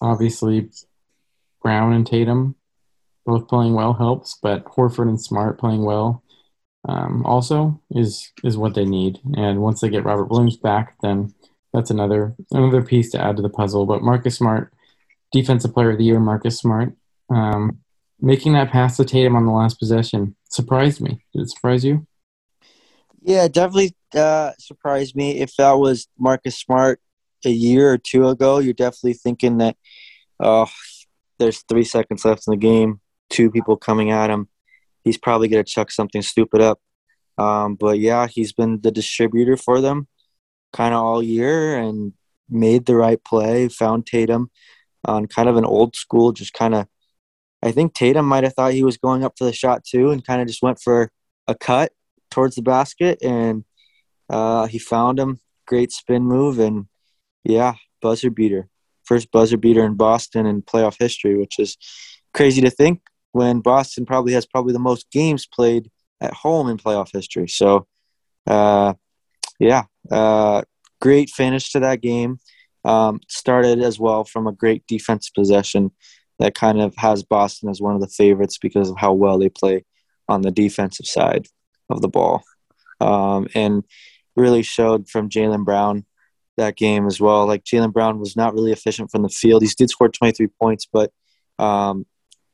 [0.00, 0.70] obviously,
[1.62, 2.54] Brown and Tatum
[3.26, 6.22] both playing well helps, but Horford and Smart playing well
[6.88, 9.18] um, also is is what they need.
[9.36, 11.34] And once they get Robert Williams back, then
[11.72, 13.86] that's another another piece to add to the puzzle.
[13.86, 14.72] But Marcus Smart,
[15.32, 16.94] Defensive Player of the Year, Marcus Smart,
[17.28, 17.78] um,
[18.20, 21.22] making that pass to Tatum on the last possession surprised me.
[21.34, 22.06] Did it surprise you?
[23.20, 25.40] Yeah, definitely uh, surprised me.
[25.40, 27.00] If that was Marcus Smart
[27.44, 29.76] a year or two ago, you're definitely thinking that,
[30.40, 30.70] oh,
[31.38, 34.48] there's three seconds left in the game, two people coming at him.
[35.04, 36.80] He's probably going to chuck something stupid up.
[37.38, 40.08] Um, but yeah, he's been the distributor for them
[40.72, 42.12] kind of all year and
[42.48, 44.50] made the right play, found Tatum
[45.04, 46.86] on kind of an old school, just kind of
[47.62, 50.24] I think Tatum might have thought he was going up for the shot too, and
[50.24, 51.10] kind of just went for
[51.48, 51.92] a cut
[52.30, 53.64] towards the basket, and
[54.30, 55.40] uh, he found him.
[55.66, 56.86] Great spin move, and
[57.48, 58.68] yeah, buzzer beater.
[59.04, 61.76] First buzzer beater in Boston in playoff history, which is
[62.34, 63.00] crazy to think
[63.32, 65.90] when Boston probably has probably the most games played
[66.20, 67.48] at home in playoff history.
[67.48, 67.86] So,
[68.46, 68.94] uh,
[69.58, 70.62] yeah, uh,
[71.00, 72.38] great finish to that game.
[72.84, 75.90] Um, started as well from a great defense possession
[76.38, 79.48] that kind of has Boston as one of the favorites because of how well they
[79.48, 79.84] play
[80.28, 81.46] on the defensive side
[81.90, 82.42] of the ball.
[83.00, 83.84] Um, and
[84.36, 86.04] really showed from Jaylen Brown
[86.58, 87.46] that game as well.
[87.46, 89.62] Like Jaylen Brown was not really efficient from the field.
[89.62, 91.12] He did score 23 points, but
[91.58, 92.06] um,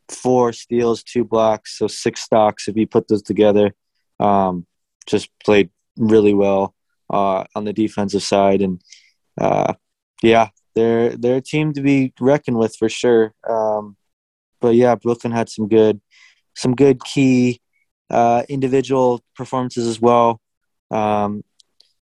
[0.09, 3.75] four steals, two blocks, so six stocks if you put those together.
[4.21, 4.67] Um,
[5.07, 6.75] just played really well
[7.11, 8.63] uh, on the defensive side.
[8.63, 8.81] And
[9.39, 9.75] uh,
[10.23, 13.35] yeah, they're they're a team to be reckoned with for sure.
[13.49, 13.97] Um,
[14.61, 16.01] but yeah, Brooklyn had some good
[16.55, 17.61] some good key
[18.11, 20.41] uh, individual performances as well.
[20.91, 21.43] Um,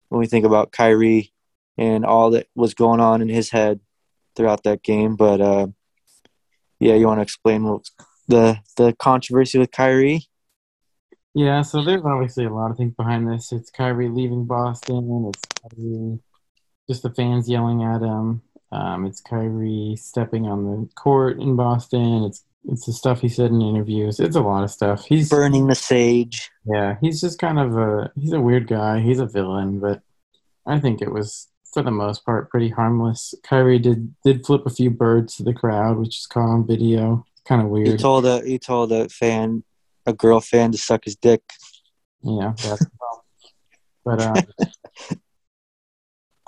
[0.08, 1.29] when we think about Kyrie
[1.80, 3.80] and all that was going on in his head
[4.36, 5.66] throughout that game, but uh,
[6.78, 7.88] yeah, you want to explain what
[8.28, 10.28] the the controversy with Kyrie?
[11.34, 13.50] Yeah, so there's obviously a lot of things behind this.
[13.50, 15.32] It's Kyrie leaving Boston.
[15.32, 16.18] It's Kyrie,
[16.88, 18.42] just the fans yelling at him.
[18.72, 22.24] Um, it's Kyrie stepping on the court in Boston.
[22.24, 24.20] It's it's the stuff he said in interviews.
[24.20, 25.06] It's a lot of stuff.
[25.06, 26.50] He's burning the sage.
[26.66, 29.00] Yeah, he's just kind of a he's a weird guy.
[29.00, 30.02] He's a villain, but
[30.66, 33.34] I think it was for the most part pretty harmless.
[33.42, 37.24] Kyrie did did flip a few birds to the crowd, which is caught on video.
[37.46, 37.88] Kind of weird.
[37.88, 39.64] He told a he told a fan,
[40.06, 41.42] a girl fan, to suck his dick.
[42.22, 42.84] Yeah, that's
[44.04, 44.42] but uh,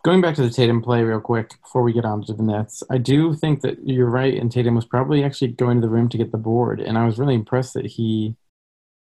[0.05, 2.83] going back to the Tatum play real quick before we get on to the Nets,
[2.91, 6.09] I do think that you're right, and Tatum was probably actually going to the rim
[6.11, 8.37] to get the board, and I was really impressed that he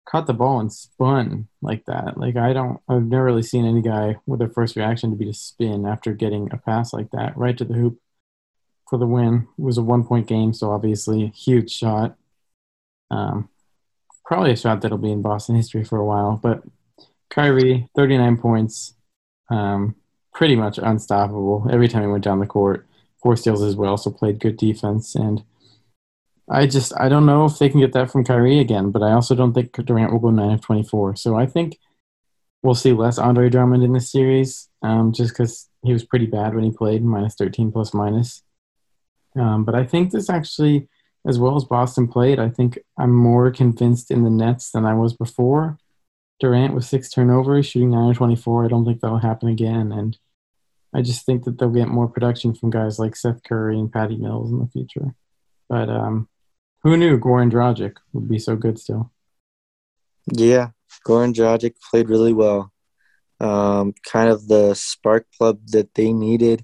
[0.05, 2.17] caught the ball and spun like that.
[2.17, 5.25] Like I don't, I've never really seen any guy with their first reaction to be
[5.25, 7.99] to spin after getting a pass like that right to the hoop
[8.89, 9.47] for the win.
[9.57, 12.15] It was a one point game, so obviously huge shot.
[13.11, 13.49] Um,
[14.25, 16.39] probably a shot that'll be in Boston history for a while.
[16.41, 16.63] But
[17.29, 18.93] Kyrie, 39 points.
[19.49, 19.95] Um,
[20.33, 22.85] pretty much unstoppable every time he went down the court.
[23.21, 25.15] Four steals as well, so played good defense.
[25.15, 25.43] And
[26.49, 29.13] I just I don't know if they can get that from Kyrie again, but I
[29.13, 31.15] also don't think Durant will go nine of twenty four.
[31.15, 31.79] So I think
[32.61, 36.53] we'll see less Andre Drummond in this series, um, just because he was pretty bad
[36.53, 38.43] when he played, minus thirteen plus minus.
[39.35, 40.87] Um, but I think this actually,
[41.27, 44.93] as well as Boston played, I think I'm more convinced in the Nets than I
[44.93, 45.77] was before.
[46.39, 48.65] Durant with six turnovers, shooting nine of twenty four.
[48.65, 50.15] I don't think that'll happen again, and
[50.93, 54.15] I just think that they'll get more production from guys like Seth Curry and Patty
[54.15, 55.15] Mills in the future.
[55.67, 56.29] But um,
[56.85, 59.11] who knew Goran Dragic would be so good still?
[60.31, 60.69] Yeah,
[61.07, 62.71] Goran Dragic played really well.
[63.39, 66.63] Um, kind of the spark plug that they needed.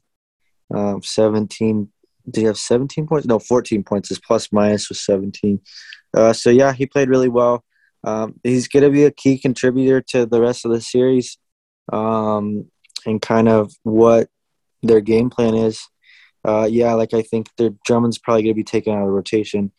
[0.72, 1.90] Um, 17.
[2.30, 3.26] Did he have 17 points?
[3.26, 4.10] No, 14 points.
[4.10, 5.60] His plus minus was 17.
[6.14, 7.66] Uh, so yeah, he played really well.
[8.04, 11.40] Um, he's going to be a key contributor to the rest of the series,
[11.92, 12.70] um,
[13.08, 14.30] and kind of what
[14.84, 15.82] their game plan is.
[16.46, 19.72] Uh, yeah, like I think their Drummond's probably going to be taken out of rotation.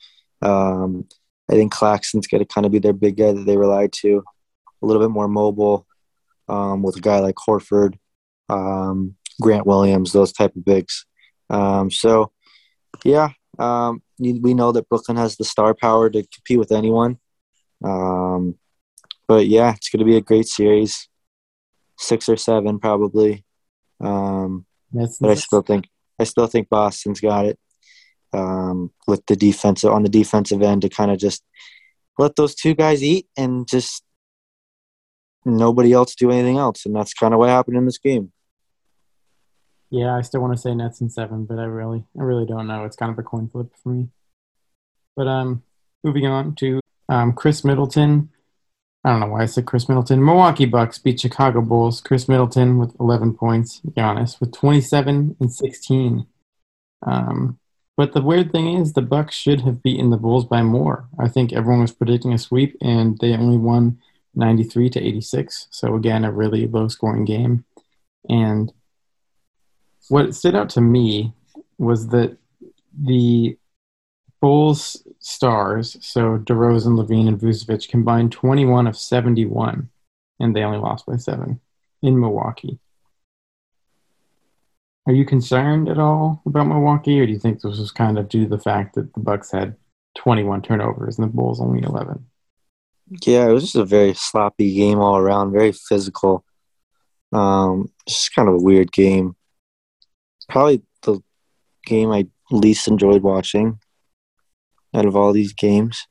[0.43, 1.07] Um,
[1.51, 4.25] I think Claxton's going to kind of be their big guy that they rely to,
[4.83, 5.87] a little bit more mobile
[6.49, 7.95] um, with a guy like Horford,
[8.49, 11.05] um, Grant Williams, those type of bigs.
[11.51, 12.33] Um, so,
[13.05, 17.19] yeah, um, we know that Brooklyn has the star power to compete with anyone.
[17.85, 18.57] Um,
[19.29, 21.09] but yeah, it's going to be a great series,
[21.99, 23.45] six or seven probably.
[24.01, 25.89] Um, but I still think
[26.19, 27.59] I still think Boston's got it
[28.33, 31.43] um, with the defensive on the defensive end to kind of just
[32.19, 34.03] let those two guys eat and just
[35.45, 38.33] nobody else do anything else, and that's kind of what happened in this game.
[39.91, 42.67] Yeah, I still want to say Nets in seven, but I really, I really don't
[42.67, 42.85] know.
[42.85, 44.09] It's kind of a coin flip for me.
[45.15, 45.63] But um,
[46.03, 46.81] moving on to
[47.11, 48.31] um, Khris Middleton.
[49.05, 50.25] I don't know why I said Chris Middleton.
[50.25, 52.01] Milwaukee Bucks beat Chicago Bulls.
[52.01, 53.81] Khris Middleton with 11 points.
[53.91, 56.27] Giannis with 27 and 16.
[57.05, 57.59] Um,
[57.97, 61.09] but the weird thing is, the Bucks should have beaten the Bulls by more.
[61.19, 63.99] I think everyone was predicting a sweep, and they only won
[64.35, 65.69] 93 to 86.
[65.71, 67.65] So again, a really low-scoring game.
[68.29, 68.73] And
[70.09, 71.33] what stood out to me
[71.79, 72.37] was that
[72.99, 73.57] the
[74.41, 79.89] Bulls stars, so DeRozan, LaVine, and Vucevic, combined 21 of 71,
[80.41, 81.61] and they only lost by seven
[82.03, 82.81] in Milwaukee.
[85.07, 88.29] Are you concerned at all about Milwaukee, or do you think this was kind of
[88.29, 89.77] due to the fact that the Bucks had
[90.17, 92.25] 21 turnovers and the Bulls only 11?
[93.27, 96.45] Yeah, it was just a very sloppy game all around, very physical.
[97.33, 99.35] Um, just kind of a weird game.
[100.49, 101.21] Probably the
[101.85, 103.79] game I least enjoyed watching
[104.95, 106.07] out of all these games.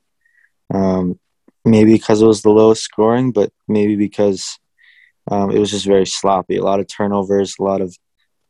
[0.72, 1.18] Um,
[1.64, 4.58] maybe because it was the lowest scoring, but maybe because
[5.30, 6.56] um, it was just very sloppy.
[6.56, 7.96] A lot of turnovers, a lot of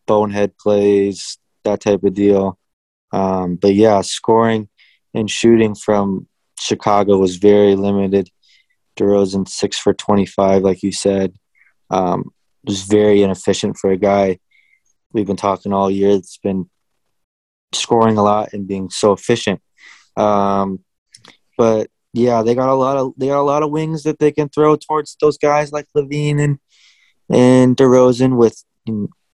[0.06, 2.58] bonehead plays, that type of deal.
[3.12, 4.68] Um, but yeah, scoring
[5.14, 6.26] and shooting from
[6.58, 8.28] Chicago was very limited.
[8.98, 11.34] DeRozan six for twenty five, like you said,
[11.90, 12.30] um,
[12.64, 14.38] was very inefficient for a guy.
[15.12, 16.10] We've been talking all year.
[16.10, 16.68] It's been
[17.72, 19.60] scoring a lot and being so efficient.
[20.16, 20.80] Um,
[21.56, 24.32] but yeah, they got a lot of they got a lot of wings that they
[24.32, 26.58] can throw towards those guys like LaVine and
[27.30, 28.36] and DeRozan.
[28.36, 28.62] With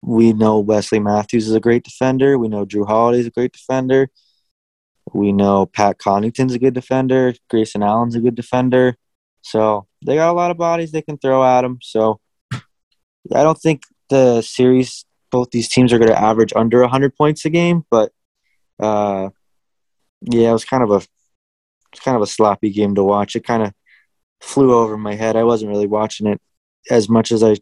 [0.01, 2.37] we know Wesley Matthews is a great defender.
[2.37, 4.09] We know Jrue Holiday is a great defender.
[5.13, 7.33] We know Pat Connaughton's a good defender.
[7.49, 8.97] Grayson Allen's a good defender.
[9.41, 11.79] So they got a lot of bodies they can throw at them.
[11.81, 12.19] So
[12.53, 17.45] I don't think the series, both these teams are going to average under 100 points
[17.45, 18.11] a game, but
[18.79, 19.29] uh,
[20.21, 21.01] yeah, it was kind of a
[21.93, 23.35] it's kind of a sloppy game to watch.
[23.35, 23.73] It kind of
[24.41, 25.35] flew over my head.
[25.35, 26.41] I wasn't really watching it
[26.89, 27.55] as much as I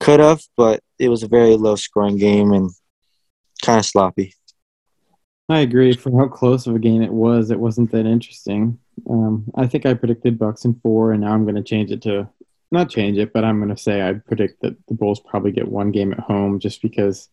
[0.00, 2.70] could have, but it was a very low scoring game and
[3.62, 4.34] kind of sloppy.
[5.48, 5.92] I agree.
[5.92, 8.78] For how close of a game it was, it wasn't that interesting.
[9.08, 12.02] Um, I think I predicted Bucks in four, and now I'm going to change it
[12.02, 12.28] to
[12.72, 15.68] not change it, but I'm going to say I predict that the Bulls probably get
[15.68, 17.28] one game at home, just because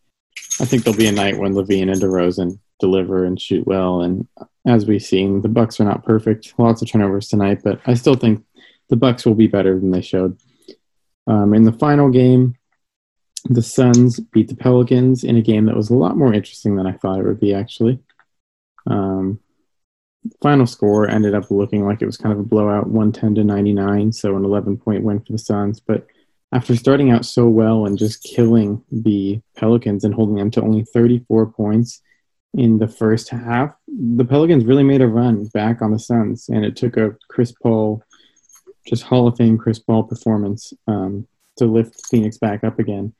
[0.60, 4.02] I think there'll be a night when LaVine and DeRozan deliver and shoot well.
[4.02, 4.28] And
[4.66, 6.54] as we've seen, the Bucks are not perfect.
[6.56, 8.44] Lots of turnovers tonight, but I still think
[8.88, 10.38] the Bucks will be better than they showed.
[11.26, 12.56] Um, in the final game,
[13.44, 16.86] the Suns beat the Pelicans in a game that was a lot more interesting than
[16.86, 17.54] I thought it would be.
[17.54, 17.98] Actually,
[18.86, 19.40] um,
[20.42, 23.44] final score ended up looking like it was kind of a blowout, one ten to
[23.44, 25.80] ninety nine, so an eleven point win for the Suns.
[25.80, 26.06] But
[26.52, 30.84] after starting out so well and just killing the Pelicans and holding them to only
[30.84, 32.00] thirty four points
[32.54, 36.64] in the first half, the Pelicans really made a run back on the Suns, and
[36.64, 38.02] it took a Chris Paul,
[38.86, 41.26] just Hall of Fame Chris Paul performance um,
[41.56, 43.12] to lift Phoenix back up again.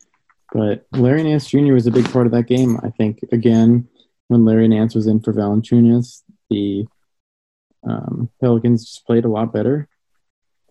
[0.53, 1.73] But Larry Nance Jr.
[1.73, 2.79] was a big part of that game.
[2.83, 3.89] I think again
[4.29, 6.87] when Larry Nance was in for Valanciunas, the
[7.87, 9.89] um, Pelicans just played a lot better.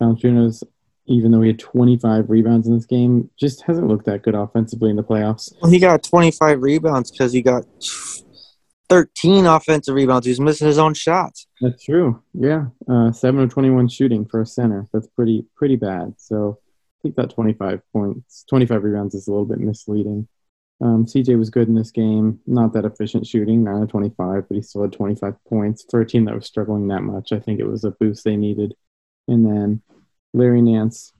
[0.01, 0.63] Valanciunas,
[1.05, 4.89] even though he had 25 rebounds in this game, just hasn't looked that good offensively
[4.89, 5.53] in the playoffs.
[5.61, 7.65] Well, he got 25 rebounds because he got
[8.89, 10.25] 13 offensive rebounds.
[10.25, 11.47] He's missing his own shots.
[11.63, 12.21] That's true.
[12.33, 14.87] Yeah, uh, seven of 21 shooting for a center.
[14.91, 16.15] That's pretty pretty bad.
[16.17, 20.27] So I think that 25 points, 25 rebounds is a little bit misleading.
[20.81, 22.41] Um, CJ was good in this game.
[22.45, 26.05] Not that efficient shooting, 9 of 25, but he still had 25 points for a
[26.05, 27.31] team that was struggling that much.
[27.31, 28.73] I think it was a boost they needed.
[29.29, 29.81] And then
[30.33, 31.13] Larry Nance,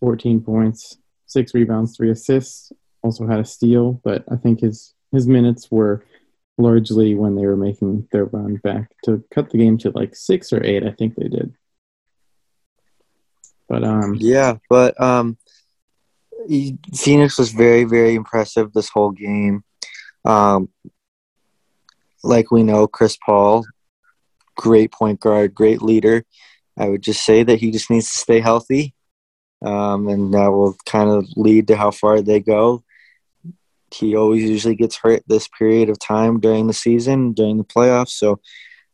[0.00, 2.72] 14 points, six rebounds, three assists.
[3.02, 6.04] Also had a steal, but I think his his minutes were
[6.58, 10.52] largely when they were making their run back to cut the game to like six
[10.52, 10.84] or eight.
[10.84, 11.54] I think they did.
[13.68, 15.36] But um, yeah, but um,
[16.94, 19.64] Phoenix was very very impressive this whole game.
[20.24, 20.68] Um,
[22.22, 23.64] like we know, Chris Paul,
[24.56, 26.24] great point guard, great leader.
[26.78, 28.94] I would just say that he just needs to stay healthy,
[29.64, 32.84] um, and that will kind of lead to how far they go.
[33.94, 38.10] He always usually gets hurt this period of time during the season, during the playoffs.
[38.10, 38.40] So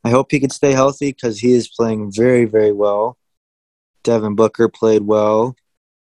[0.05, 3.17] I hope he can stay healthy because he is playing very, very well.
[4.05, 5.55] Devin Booker played well,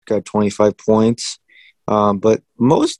[0.05, 1.39] got 25 points.
[1.87, 2.99] Um, but most,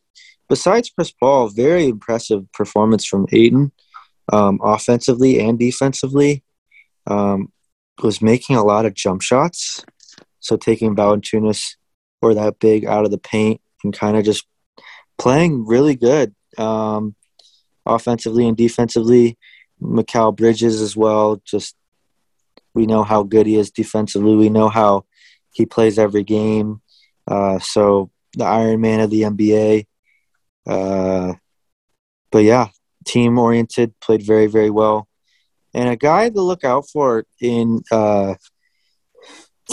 [0.50, 3.72] besides Chris Paul, very impressive performance from Ayton,
[4.32, 6.44] um, offensively and defensively.
[7.06, 7.52] Um,
[8.04, 9.84] was making a lot of jump shots.
[10.40, 11.76] So taking Valanciunas
[12.22, 14.46] or that big out of the paint and kind of just
[15.18, 17.16] playing really good um,
[17.86, 19.38] offensively and defensively.
[19.82, 21.42] Mikal Bridges as well.
[21.46, 21.76] Just
[22.74, 24.36] we know how good he is defensively.
[24.36, 25.06] We know how
[25.52, 26.82] he plays every game.
[27.28, 29.86] Uh, so the Iron Man of the NBA.
[30.68, 31.34] Uh,
[32.32, 32.68] but yeah,
[33.06, 35.08] team oriented, played very very well,
[35.74, 38.36] and a guy to look out for in uh,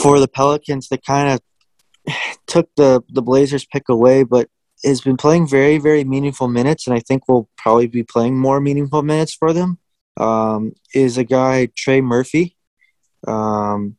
[0.00, 2.14] for the Pelicans that kind of
[2.46, 4.48] took the the Blazers pick away, but
[4.84, 8.60] has been playing very very meaningful minutes, and I think we'll probably be playing more
[8.60, 9.78] meaningful minutes for them.
[10.16, 12.56] Um, is a guy Trey Murphy,
[13.26, 13.96] um,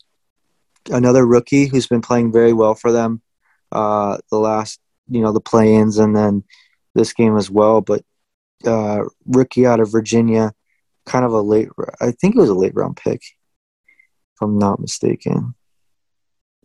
[0.89, 3.21] another rookie who's been playing very well for them
[3.71, 4.79] uh, the last
[5.09, 6.43] you know the play-ins and then
[6.93, 7.81] this game as well.
[7.81, 8.03] But
[8.65, 10.53] uh, rookie out of Virginia,
[11.05, 11.69] kind of a late.
[12.01, 15.53] I think it was a late round pick, if I'm not mistaken.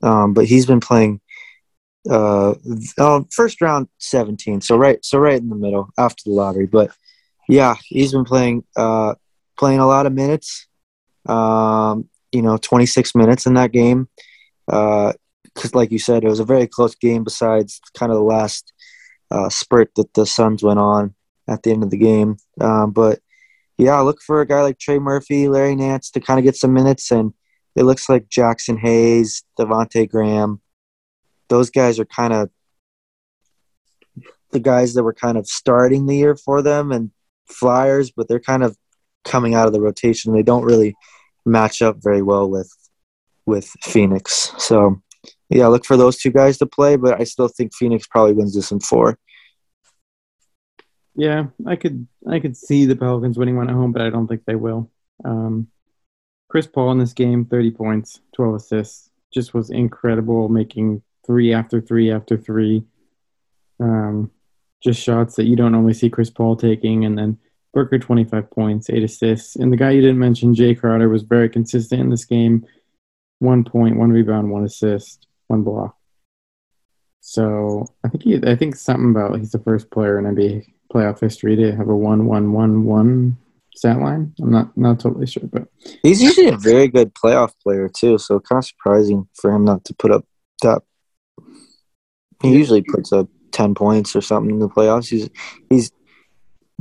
[0.03, 1.21] Um, but he's been playing
[2.09, 2.55] uh,
[2.99, 6.67] uh, first round 17, so right, so right in the middle after the lottery.
[6.67, 6.91] But
[7.49, 9.15] yeah, he's been playing uh,
[9.59, 10.67] playing a lot of minutes.
[11.27, 14.09] Um, you know, 26 minutes in that game.
[14.69, 15.13] Uh,
[15.53, 17.25] because, uh, like you said, it was a very close game.
[17.25, 18.73] Besides, kind of the last
[19.31, 21.15] uh, spurt that the Suns went on
[21.49, 22.37] at the end of the game.
[22.61, 23.19] Um, but
[23.79, 26.73] yeah, look for a guy like Trey Murphy, Larry Nance to kind of get some
[26.73, 27.33] minutes, and
[27.75, 30.61] it looks like Jaxson Hayes, Devonte Graham,
[31.51, 32.49] those guys are kind of
[34.53, 37.11] the guys that were kind of starting the year for them and
[37.47, 38.77] Flyers, but they're kind of
[39.25, 40.33] coming out of the rotation.
[40.33, 40.95] They don't really
[41.45, 42.73] match up very well with
[43.47, 44.53] with Phoenix.
[44.59, 45.03] So
[45.49, 48.55] yeah, look for those two guys to play, but I still think Phoenix probably wins
[48.55, 49.19] this in four.
[51.17, 54.29] Yeah, I could I could see the Pelicans winning one at home, but I don't
[54.29, 54.91] think they will.
[55.25, 55.69] Um,
[56.49, 61.81] Chris Paul in this game, 30 points, 12 assists, just was incredible, making three after
[61.81, 62.85] three after three.
[63.81, 64.31] Um,
[64.83, 67.39] just shots that you don't normally see Chris Paul taking, and then
[67.73, 71.49] Booker 25 points, eight assists, and the guy you didn't mention, Jae Crowder, was very
[71.49, 72.67] consistent in this game.
[73.39, 75.97] One point, one rebound, one assist, one block.
[77.21, 81.21] So I think he, I think something about he's the first player in NBA playoff
[81.21, 83.37] history to have a one one one one
[83.77, 84.35] stat line.
[84.41, 85.69] I'm not not totally sure, but
[86.03, 88.19] he's usually a very good playoff player too.
[88.19, 90.25] So kind of surprising for him not to put up
[90.63, 90.83] that.
[92.43, 95.09] He usually puts up ten points or something in the playoffs.
[95.09, 95.29] He's
[95.69, 95.93] he's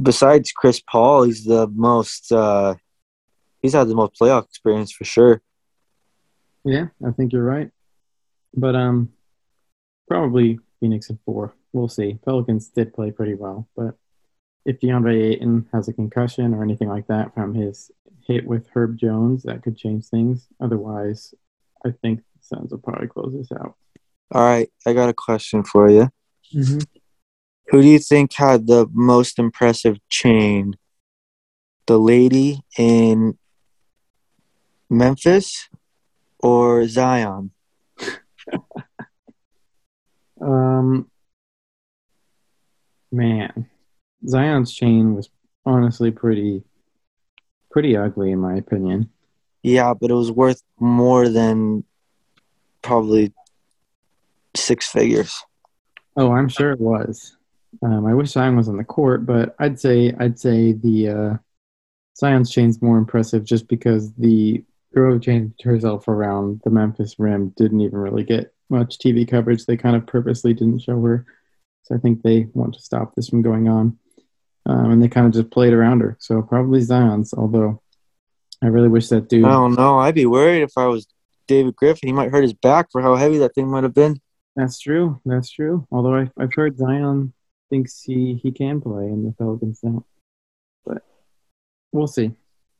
[0.01, 2.31] besides Chris Paul, he's the most.
[2.31, 2.75] Uh,
[3.61, 5.41] he's had the most playoff experience for sure.
[6.63, 7.71] Yeah, I think you're right,
[8.53, 9.13] but um,
[10.07, 11.53] probably Phoenix at four.
[11.71, 12.19] We'll see.
[12.25, 13.95] Pelicans did play pretty well, but
[14.65, 17.91] if DeAndre Ayton has a concussion or anything like that from his
[18.27, 20.47] hit with Herb Jones, that could change things.
[20.59, 21.33] Otherwise,
[21.85, 23.75] I think the Suns will probably close this out.
[24.31, 26.09] All right, I got a question for you.
[26.53, 26.79] Mm-hmm.
[27.69, 30.75] Who do you think had the most impressive chain?
[31.87, 33.37] The lady in
[34.89, 35.67] Memphis
[36.39, 37.51] or Zion?
[40.41, 41.09] um,
[43.11, 43.67] man,
[44.27, 45.29] Zion's chain was
[45.65, 46.63] honestly pretty,
[47.71, 49.09] pretty ugly in my opinion.
[49.63, 51.83] Yeah, but it was worth more than
[52.81, 53.33] probably
[54.69, 55.33] six figures.
[56.15, 57.35] Oh, I'm sure it was.
[57.81, 61.37] Um, I wish Zion was on the court, but I'd say I'd say the uh,
[62.15, 64.63] Zion's chain's more impressive just because the
[64.93, 69.65] girl who changed herself around the Memphis rim didn't even really get much TV coverage.
[69.65, 71.25] They kind of purposely didn't show her,
[71.81, 73.97] so I think they want to stop this from going on,
[74.67, 76.15] um, and they kind of just played around her.
[76.19, 77.81] So probably Zion's, although
[78.61, 79.45] I really wish that dude.
[79.45, 79.97] I don't know.
[79.97, 81.07] I'd be worried if I was
[81.47, 82.07] David Griffin.
[82.07, 84.19] He might hurt his back for how heavy that thing might have been.
[84.59, 85.21] That's true.
[85.23, 85.87] That's true.
[85.89, 87.31] Although I, I've heard Zion
[87.69, 90.03] thinks he, he can play and the Pelicans don't.
[90.85, 91.01] But
[91.93, 92.33] we'll see.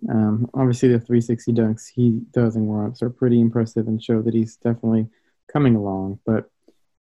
[0.09, 4.33] Um, obviously, the 360 dunks he does in warm-ups are pretty impressive and show that
[4.33, 5.07] he's definitely
[5.49, 6.19] coming along.
[6.25, 6.49] But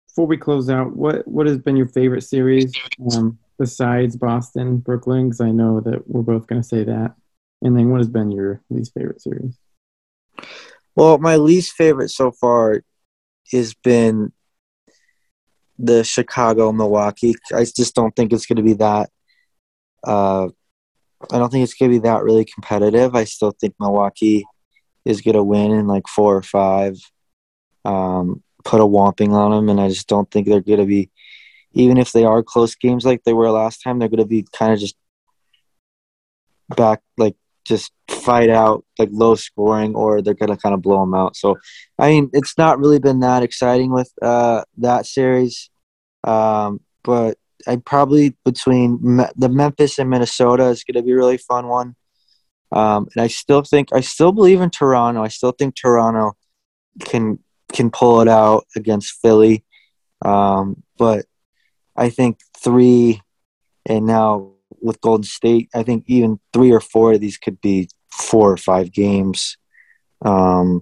[0.07, 2.71] before we close out, what what has been your favorite series
[3.15, 5.29] um, besides Boston, Brooklyn?
[5.29, 7.15] Because I know that we're both going to say that.
[7.63, 9.57] And then what has been your least favorite series?
[10.95, 12.83] Well, my least favorite so far
[13.51, 14.31] has been
[15.79, 17.35] the Chicago Milwaukee.
[17.53, 19.09] I just don't think it's going to be that.
[20.03, 20.49] Uh,
[21.31, 23.15] I don't think it's going to be that really competitive.
[23.15, 24.45] I still think Milwaukee
[25.05, 26.97] is going to win in like four or five.
[27.85, 31.09] Um, put a whomping on them, and I just don't think they're going to be.
[31.73, 34.45] Even if they are close games like they were last time, they're going to be
[34.51, 34.95] kind of just
[36.75, 37.35] back, like
[37.69, 41.37] just fight out, like low scoring, or they're to kind of blow them out.
[41.37, 41.57] So,
[41.97, 45.69] I mean, it's not really been that exciting with uh, that series,
[46.25, 51.37] um, but I probably between Me- the Memphis and Minnesota is to be a really
[51.37, 51.95] fun one.
[52.71, 55.23] Um, and I still think I still believe in Toronto.
[55.23, 56.33] I still think Toronto
[57.05, 57.39] can
[57.71, 59.63] can pull it out against Philly.
[60.23, 61.25] Um, but
[61.95, 63.21] I think three,
[63.85, 67.89] and now with Golden State, I think even three or four of these could be
[68.11, 69.57] four or five games.
[70.23, 70.81] Um,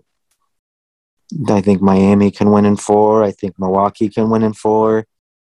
[1.50, 3.24] I think Miami can win in four.
[3.24, 5.06] I think Milwaukee can win in four.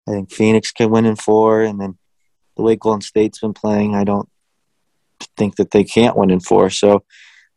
[0.09, 1.62] I think Phoenix can win in four.
[1.62, 1.99] And then
[2.57, 4.28] the way Golden State's been playing, I don't
[5.36, 6.70] think that they can't win in four.
[6.70, 7.05] So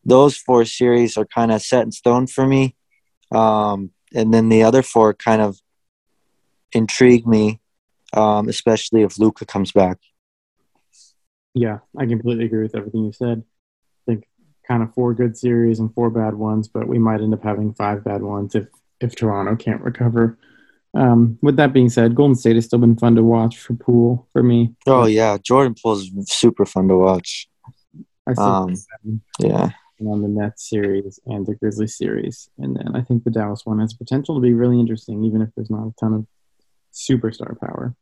[0.05, 2.75] those four series are kind of set in stone for me.
[3.31, 5.59] Um, and then the other four kind of
[6.71, 7.59] intrigue me,
[8.13, 9.97] um, especially if Luka comes back.
[11.53, 13.43] Yeah, I completely agree with everything you said.
[14.07, 14.27] I think
[14.67, 17.73] kind of four good series and four bad ones, but we might end up having
[17.73, 18.67] five bad ones if
[18.99, 20.37] if Toronto can't recover.
[20.95, 24.27] Um, with that being said, Golden State has still been fun to watch for Poole
[24.31, 24.75] for me.
[24.87, 27.49] Oh yeah, Jordan Poole is super fun to watch.
[28.27, 28.75] I Um,
[29.39, 29.71] yeah.
[29.99, 32.49] on the Nets series and the Grizzlies series.
[32.57, 35.49] And then I think the Dallas one has potential to be really interesting, even if
[35.55, 36.27] there's not a ton of
[36.93, 37.95] superstar power.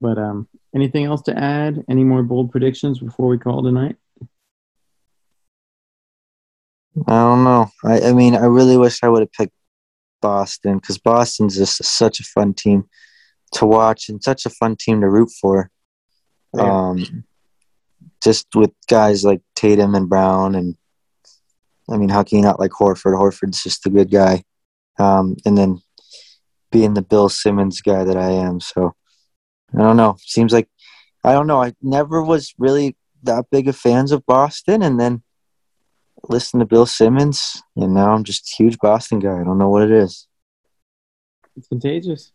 [0.00, 1.84] But um, anything else to add?
[1.88, 3.96] Any more bold predictions before we call tonight?
[7.06, 7.70] I don't know.
[7.84, 9.54] I, I mean, I really wish I would have picked
[10.20, 12.88] Boston because Boston's just such a fun team
[13.52, 15.70] to watch and such a fun team to root for.
[16.54, 16.62] Yeah.
[16.62, 17.24] Um,
[18.22, 20.76] just with guys like Tatum and Brown, and
[21.88, 23.16] I mean, how can you not like Horford?
[23.16, 24.44] Horford's just a good guy.
[24.98, 25.80] Um, and then
[26.70, 28.94] being the Bill Simmons guy that I am, so
[29.74, 30.16] I don't know.
[30.20, 30.68] Seems like
[31.24, 31.62] I don't know.
[31.62, 35.22] I never was really that big of fans of Boston, and then
[36.28, 39.40] listen to Bill Simmons, and now I'm just a huge Boston guy.
[39.40, 40.26] I don't know what it is.
[41.56, 42.32] It's contagious.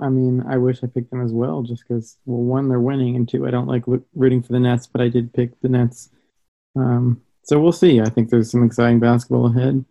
[0.00, 3.16] I mean, I wish I picked them as well, just because well, one they're winning,
[3.16, 3.84] and two I don't like
[4.14, 6.10] rooting for the Nets, but I did pick the Nets.
[6.76, 8.00] Um, so we'll see.
[8.00, 9.84] I think there's some exciting basketball ahead.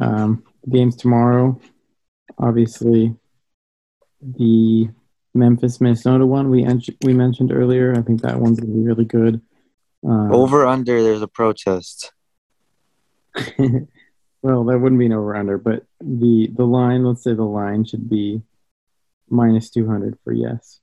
[0.00, 1.60] Um, games tomorrow,
[2.38, 3.14] obviously,
[4.20, 4.90] the
[5.34, 7.92] Memphis Minnesota one we en- we mentioned earlier.
[7.96, 9.40] I think that one's gonna be really good.
[10.06, 12.12] Um, Over under, there's a protest.
[14.42, 17.84] well, that wouldn't be an over under, but the the line, let's say the line
[17.84, 18.42] should be
[19.28, 20.80] minus two hundred for yes.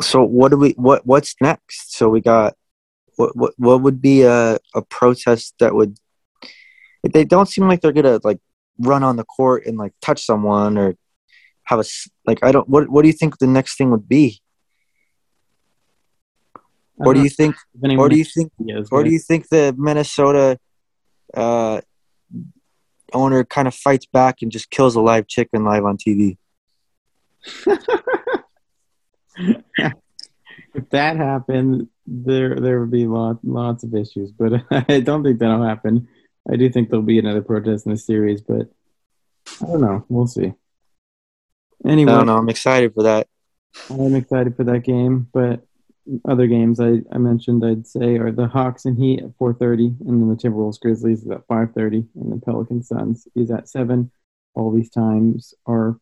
[0.00, 0.70] So what do we?
[0.72, 1.94] What what's next?
[1.94, 2.54] So we got
[3.16, 5.98] what what what would be a a protest that would?
[7.02, 8.38] They don't seem like they're gonna like
[8.78, 10.96] run on the court and like touch someone or
[11.64, 11.84] have a
[12.26, 12.68] like I don't.
[12.68, 14.40] What what do you think the next thing would be?
[16.96, 17.56] Or do you think?
[17.98, 18.52] Or do you think?
[18.92, 20.58] Or do you think the Minnesota
[21.34, 21.80] uh,
[23.12, 26.38] owner kind of fights back and just kills a live chicken live on TV?
[30.74, 35.38] if that happened, there there would be lot, lots of issues, but I don't think
[35.40, 36.08] that'll happen.
[36.50, 38.68] I do think there'll be another protest in the series, but
[39.62, 40.04] I don't know.
[40.08, 40.52] We'll see.
[41.86, 42.28] Anyway, no, don't.
[42.30, 43.28] I'm excited for that.
[43.90, 45.66] I'm excited for that game, but
[46.28, 50.20] other games I, I mentioned I'd say are the Hawks and Heat at 4:30, and
[50.20, 54.10] then the Timberwolves Grizzlies is at 5:30, and the Pelicans Suns is at seven.
[54.54, 55.98] All these times are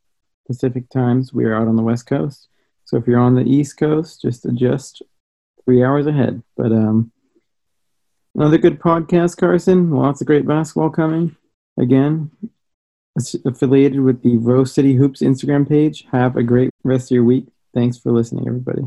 [0.47, 1.33] Pacific times.
[1.33, 2.49] We are out on the West Coast,
[2.85, 5.03] so if you're on the East Coast, just adjust
[5.64, 6.43] three hours ahead.
[6.57, 7.12] But um,
[8.35, 9.91] another good podcast, Carson.
[9.91, 11.37] Lots of great basketball coming.
[11.78, 12.30] Again,
[13.16, 16.06] affiliated with the Rose City Hoops Instagram page.
[16.12, 17.46] Have a great rest of your week.
[17.74, 18.82] Thanks for listening, everybody.